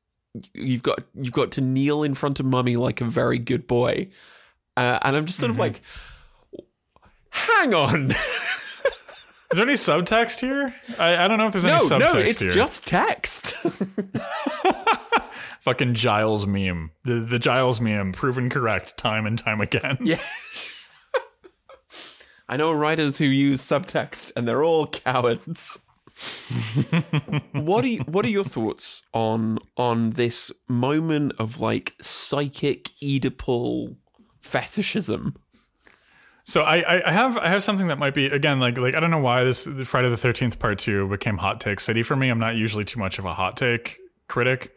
[0.55, 4.09] "You've got you've got to kneel in front of mummy like a very good boy,"
[4.77, 5.83] uh, and I'm just sort of like,
[7.31, 8.11] "Hang on."
[9.53, 10.73] Is there any subtext here?
[10.97, 12.53] I, I don't know if there's any No, subtext no, it's here.
[12.53, 13.55] just text.
[15.61, 16.93] fucking Giles meme.
[17.05, 19.99] The the Giles meme proven correct time and time again.
[20.03, 20.21] yeah.
[22.49, 25.81] I know writers who use subtext and they're all cowards.
[27.53, 33.97] What are you, what are your thoughts on on this moment of like psychic Oedipal
[34.41, 35.37] fetishism?
[36.45, 39.11] So I, I have I have something that might be again like like I don't
[39.11, 42.29] know why this Friday the Thirteenth Part Two became hot take city for me.
[42.29, 44.75] I'm not usually too much of a hot take critic,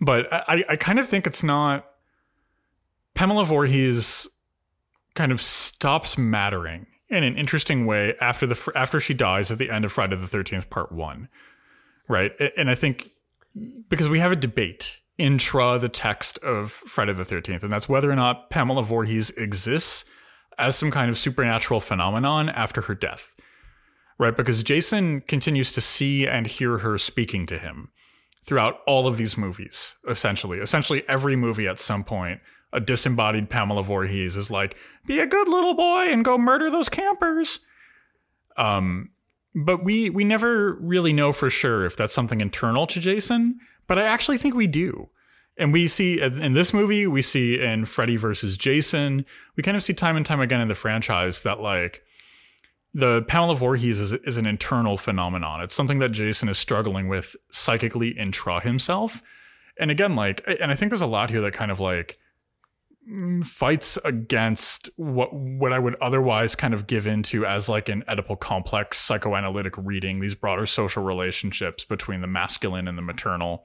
[0.00, 1.86] but I I kind of think it's not.
[3.14, 4.28] Pamela Voorhees
[5.14, 9.70] kind of stops mattering in an interesting way after the after she dies at the
[9.70, 11.28] end of Friday the Thirteenth Part One,
[12.08, 12.32] right?
[12.56, 13.08] And I think
[13.88, 18.10] because we have a debate intra the text of Friday the Thirteenth, and that's whether
[18.10, 20.04] or not Pamela Voorhees exists
[20.58, 23.34] as some kind of supernatural phenomenon after her death,
[24.18, 24.36] right?
[24.36, 27.90] Because Jason continues to see and hear her speaking to him
[28.44, 30.58] throughout all of these movies, essentially.
[30.60, 32.40] Essentially, every movie at some point,
[32.72, 36.88] a disembodied Pamela Voorhees is like, be a good little boy and go murder those
[36.88, 37.60] campers.
[38.56, 39.10] Um,
[39.54, 43.98] but we we never really know for sure if that's something internal to Jason, but
[43.98, 45.08] I actually think we do.
[45.56, 49.82] And we see in this movie, we see in Freddy versus Jason, we kind of
[49.82, 52.02] see time and time again in the franchise that like
[52.94, 55.60] the Pamela Voorhees is, is an internal phenomenon.
[55.60, 59.22] It's something that Jason is struggling with psychically intra himself.
[59.78, 62.18] And again, like, and I think there's a lot here that kind of like
[63.42, 68.38] fights against what what I would otherwise kind of give into as like an Oedipal
[68.38, 73.64] complex psychoanalytic reading, these broader social relationships between the masculine and the maternal.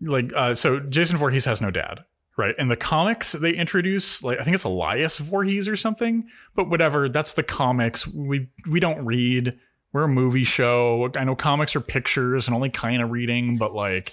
[0.00, 2.04] Like, uh, so Jason Voorhees has no dad,
[2.36, 2.54] right?
[2.58, 7.08] In the comics, they introduce like I think it's Elias Voorhees or something, but whatever.
[7.08, 8.06] That's the comics.
[8.06, 9.58] We we don't read.
[9.92, 11.10] We're a movie show.
[11.16, 14.12] I know comics are pictures and only kind of reading, but like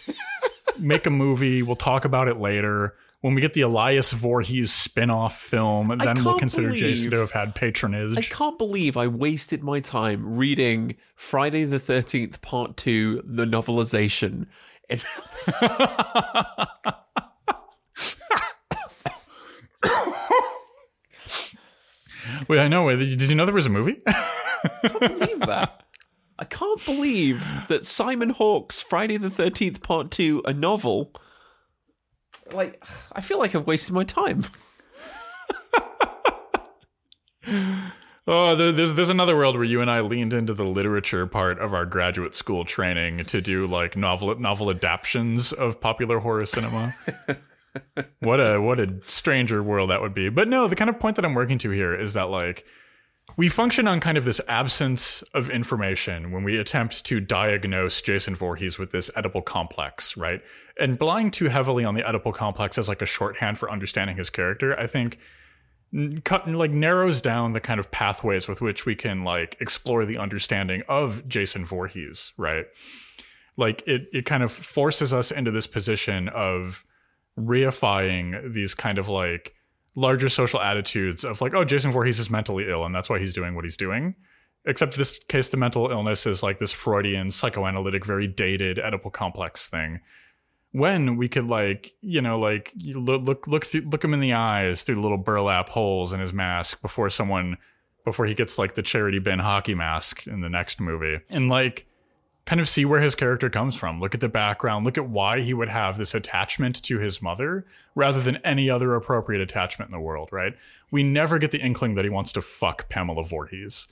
[0.80, 1.64] make a movie.
[1.64, 2.96] We'll talk about it later.
[3.28, 7.56] When we get the Elias Voorhees spin-off film, then we'll consider Jason to have had
[7.56, 8.18] patronage.
[8.18, 14.48] I can't believe I wasted my time reading Friday the 13th Part 2, the novelization.
[22.48, 22.96] Wait, I know.
[22.96, 24.00] Did you know there was a movie?
[24.08, 25.84] I can't believe that.
[26.40, 31.12] I can't believe that Simon Hawke's Friday the 13th Part 2, a novel.
[32.54, 32.84] Like,
[33.14, 34.46] I feel like I've wasted my time.
[38.30, 41.74] Oh, there's there's another world where you and I leaned into the literature part of
[41.74, 46.94] our graduate school training to do like novel novel adaptions of popular horror cinema.
[48.20, 50.28] what a what a stranger world that would be.
[50.28, 52.66] But no, the kind of point that I'm working to here is that like
[53.36, 58.36] we function on kind of this absence of information when we attempt to diagnose Jason
[58.36, 60.42] Voorhees with this Oedipal complex, right?
[60.80, 64.30] And relying too heavily on the Oedipal complex as like a shorthand for understanding his
[64.30, 65.20] character, I think
[66.24, 70.18] cut like narrows down the kind of pathways with which we can like explore the
[70.18, 72.66] understanding of Jason Voorhees, right?
[73.56, 76.86] Like it it kind of forces us into this position of
[77.40, 79.54] reifying these kind of like
[79.98, 83.34] larger social attitudes of like, oh, Jason Voorhees is mentally ill and that's why he's
[83.34, 84.16] doing what he's doing.
[84.66, 89.68] Except this case, the mental illness is like this Freudian, psychoanalytic, very dated Oedipal complex
[89.68, 90.02] thing
[90.72, 94.34] when we could like you know like look look look, through, look him in the
[94.34, 97.58] eyes through the little burlap holes in his mask before someone
[98.06, 101.87] before he gets like the charity bin hockey mask in the next movie and like
[102.48, 104.00] kind of see where his character comes from.
[104.00, 104.86] Look at the background.
[104.86, 108.96] Look at why he would have this attachment to his mother rather than any other
[108.96, 110.56] appropriate attachment in the world right?
[110.90, 113.90] We never get the inkling that he wants to fuck pamela Voorhees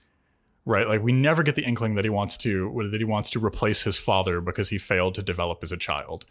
[0.65, 0.87] right?
[0.87, 3.83] Like we never get the inkling that he wants to that he wants to replace
[3.83, 6.25] his father because he failed to develop as a child.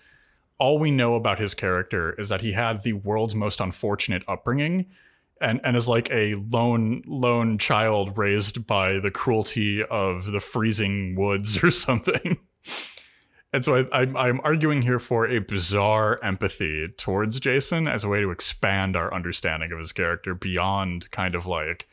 [0.59, 4.87] All we know about his character is that he had the world's most unfortunate upbringing
[5.45, 11.15] and, and is like a lone lone child raised by the cruelty of the freezing
[11.15, 12.39] woods or something.
[13.53, 18.09] And so I, I'm, I'm arguing here for a bizarre empathy towards Jason as a
[18.09, 21.87] way to expand our understanding of his character beyond kind of like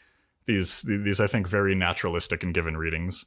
[0.45, 3.26] these these I think very naturalistic and given readings.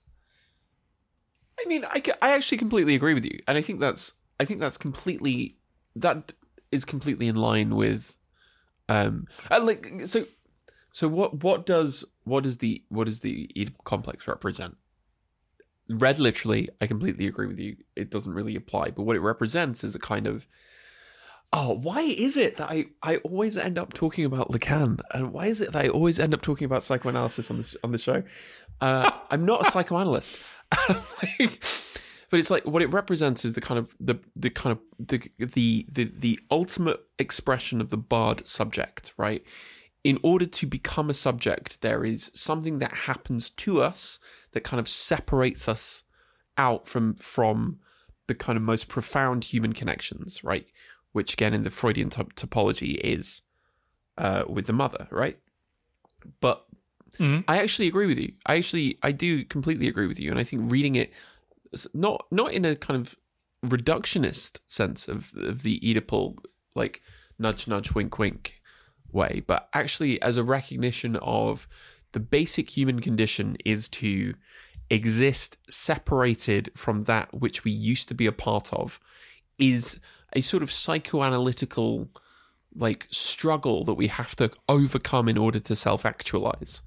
[1.65, 4.59] I mean, I, I actually completely agree with you, and I think that's I think
[4.59, 5.59] that's completely
[5.95, 6.33] that
[6.73, 8.19] is completely in line with
[8.89, 10.27] um and like so
[10.93, 14.77] so what what does what does the what does the Oedip complex represent?
[15.89, 17.77] Read literally, I completely agree with you.
[17.95, 20.47] It doesn't really apply, but what it represents is a kind of
[21.57, 25.01] Oh, why is it that I, I always end up talking about Lacan?
[25.13, 27.93] And why is it that I always end up talking about psychoanalysis on this on
[27.93, 28.25] the show?
[28.81, 30.43] Uh, I'm not a psychoanalyst.
[30.89, 31.63] Like,
[32.35, 35.31] but it's like what it represents is the kind of the the kind of the
[35.39, 39.45] the the, the ultimate expression of the barred subject, right?
[40.03, 44.19] In order to become a subject, there is something that happens to us
[44.51, 46.03] that kind of separates us
[46.59, 47.79] out from from
[48.27, 50.67] the kind of most profound human connections, right?
[51.13, 53.43] Which again, in the Freudian top- topology, is
[54.19, 55.39] uh, with the mother, right?
[56.41, 56.67] But
[57.47, 58.33] I actually agree with you.
[58.45, 61.13] I actually, I do completely agree with you, and I think reading it,
[61.95, 63.17] not not in a kind of
[63.65, 66.37] reductionist sense of of the Oedipal,
[66.75, 67.01] like
[67.39, 68.61] nudge nudge wink wink
[69.13, 71.69] way, but actually as a recognition of
[72.13, 74.35] the basic human condition is to
[74.91, 79.01] exist separated from that which we used to be a part of,
[79.59, 80.01] is
[80.35, 82.09] a sort of psychoanalytical
[82.77, 86.83] like struggle that we have to overcome in order to self actualize.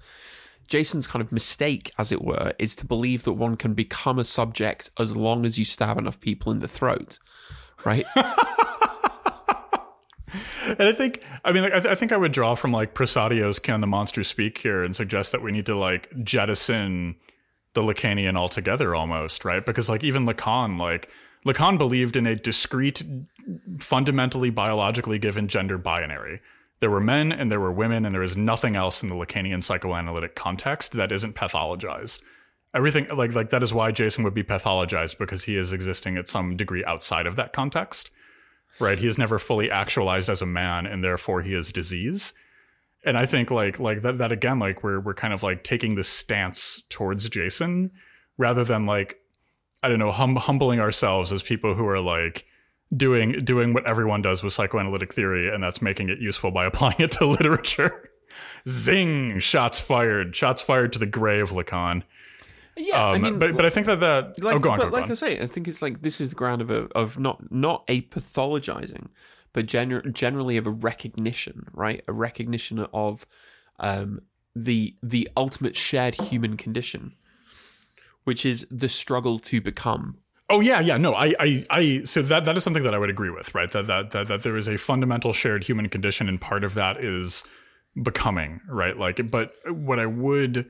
[0.68, 4.24] Jason's kind of mistake, as it were, is to believe that one can become a
[4.24, 7.20] subject as long as you stab enough people in the throat,
[7.86, 8.06] right?
[10.68, 12.94] And I think, I mean, like, I, th- I think I would draw from like
[12.94, 17.16] Preciado's "Can the Monster Speak" here and suggest that we need to like jettison
[17.74, 19.66] the Lacanian altogether, almost, right?
[19.66, 21.10] Because like even Lacan, like
[21.46, 23.02] Lacan believed in a discrete,
[23.80, 26.42] fundamentally biologically given gender binary.
[26.80, 29.64] There were men and there were women, and there is nothing else in the Lacanian
[29.64, 32.22] psychoanalytic context that isn't pathologized.
[32.74, 36.28] Everything like like that is why Jason would be pathologized because he is existing at
[36.28, 38.12] some degree outside of that context
[38.80, 38.98] right?
[38.98, 42.34] He is never fully actualized as a man, and therefore he is disease.
[43.06, 45.96] And I think like like that that again, like we're we're kind of like taking
[45.96, 47.92] this stance towards Jason
[48.38, 49.20] rather than like
[49.84, 52.46] I don't know, hum- humbling ourselves as people who are like
[52.96, 57.00] doing doing what everyone does with psychoanalytic theory, and that's making it useful by applying
[57.00, 58.12] it to literature.
[58.68, 59.40] Zing!
[59.40, 60.36] Shots fired.
[60.36, 62.04] Shots fired to the grave, Lacan.
[62.76, 65.06] Yeah, Um, but but I think that that like, oh, go on, but go like
[65.06, 65.12] on.
[65.12, 67.84] I say, I think it's like this is the ground of a, of not not
[67.88, 69.08] a pathologizing,
[69.54, 72.04] but gener- generally of a recognition, right?
[72.08, 73.26] A recognition of
[73.80, 74.22] um,
[74.56, 77.16] the the ultimate shared human condition,
[78.26, 80.18] which is the struggle to become.
[80.50, 80.98] Oh yeah, yeah.
[80.98, 82.02] No, I, I, I.
[82.06, 83.70] So that that is something that I would agree with, right?
[83.72, 87.04] That that that, that there is a fundamental shared human condition, and part of that
[87.04, 87.44] is
[88.02, 88.98] becoming, right?
[88.98, 90.70] Like, but what I would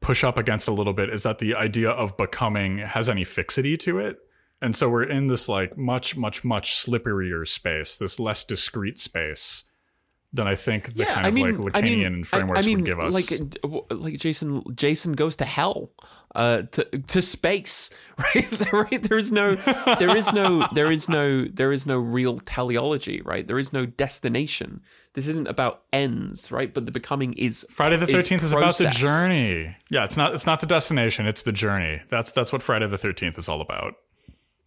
[0.00, 3.76] push up against a little bit is that the idea of becoming has any fixity
[3.78, 4.18] to it.
[4.60, 9.64] And so we're in this like much, much, much slipperier space, this less discrete space
[10.32, 13.14] than I think the kind of like Lacanian frameworks I, mean, would give us.
[13.14, 15.90] Like, like Jason, Jason goes to hell,
[16.34, 18.72] uh, to to space, right?
[18.72, 19.02] right?
[19.02, 19.54] There is no,
[19.98, 23.46] there is no, there is no, there is no real teleology, right?
[23.46, 24.82] There is no destination.
[25.14, 26.72] This isn't about ends, right?
[26.72, 29.76] But the becoming is Friday the Thirteenth is, is about the journey.
[29.90, 30.34] Yeah, it's not.
[30.34, 31.26] It's not the destination.
[31.26, 32.02] It's the journey.
[32.10, 33.94] That's that's what Friday the Thirteenth is all about.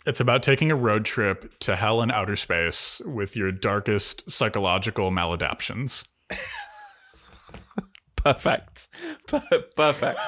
[0.06, 5.12] It's about taking a road trip to hell and outer space with your darkest psychological
[5.12, 6.08] maladaptions.
[8.16, 8.88] Perfect.
[9.76, 10.20] Perfect.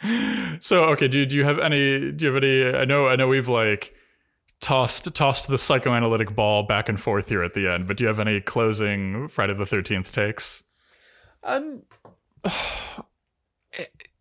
[0.62, 3.28] so, okay, do, do you have any do you have any I know I know
[3.28, 3.94] we've like
[4.60, 8.08] tossed tossed the psychoanalytic ball back and forth here at the end, but do you
[8.08, 10.64] have any closing Friday the 13th takes?
[11.42, 11.82] Um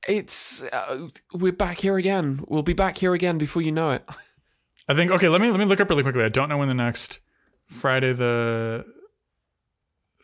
[0.07, 2.43] it's uh, we're back here again.
[2.47, 4.03] We'll be back here again before you know it.
[4.87, 5.27] I think okay.
[5.27, 6.23] Let me let me look up really quickly.
[6.23, 7.19] I don't know when the next
[7.65, 8.85] Friday the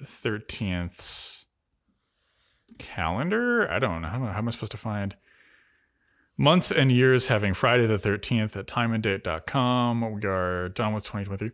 [0.01, 1.45] thirteenth
[2.79, 3.69] calendar.
[3.69, 4.07] I don't know.
[4.07, 5.15] How, how am I supposed to find
[6.37, 10.13] months and years having Friday the thirteenth at timeanddate.com.
[10.13, 11.51] We are done with twenty twenty three.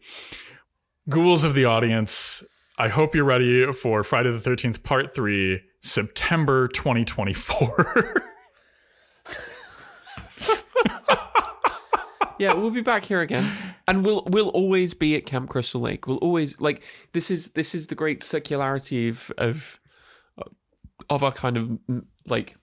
[1.10, 2.44] Ghouls of the audience.
[2.82, 8.24] I hope you're ready for Friday the 13th, part three, September 2024.
[12.40, 13.46] yeah, we'll be back here again,
[13.86, 16.08] and we'll we'll always be at Camp Crystal Lake.
[16.08, 19.82] We'll always like this is this is the great circularity of of
[20.38, 20.46] uh,
[21.10, 21.80] of our kind of
[22.28, 22.56] like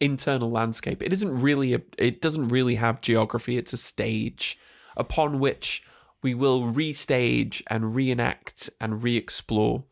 [0.00, 1.02] internal landscape.
[1.02, 3.56] It isn't really a it doesn't really have geography.
[3.56, 4.58] It's a stage
[4.98, 5.82] upon which
[6.24, 9.84] we will restage and reenact and re-explore.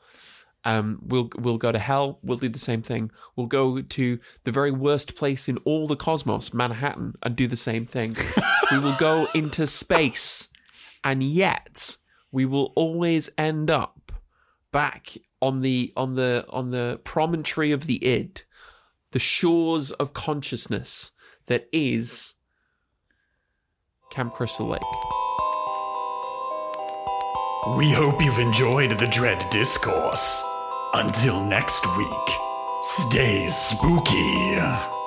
[0.64, 2.20] Um, we'll we'll go to hell.
[2.22, 3.10] We'll do the same thing.
[3.36, 7.56] We'll go to the very worst place in all the cosmos, Manhattan, and do the
[7.56, 8.16] same thing.
[8.70, 10.48] we will go into space,
[11.04, 11.96] and yet
[12.30, 14.10] we will always end up
[14.72, 18.44] back on the on the on the promontory of the id,
[19.10, 21.12] the shores of consciousness
[21.46, 22.34] that is
[24.10, 25.21] Camp Crystal Lake.
[27.68, 30.42] We hope you've enjoyed the Dread Discourse.
[30.94, 32.38] Until next week,
[32.80, 35.01] stay spooky.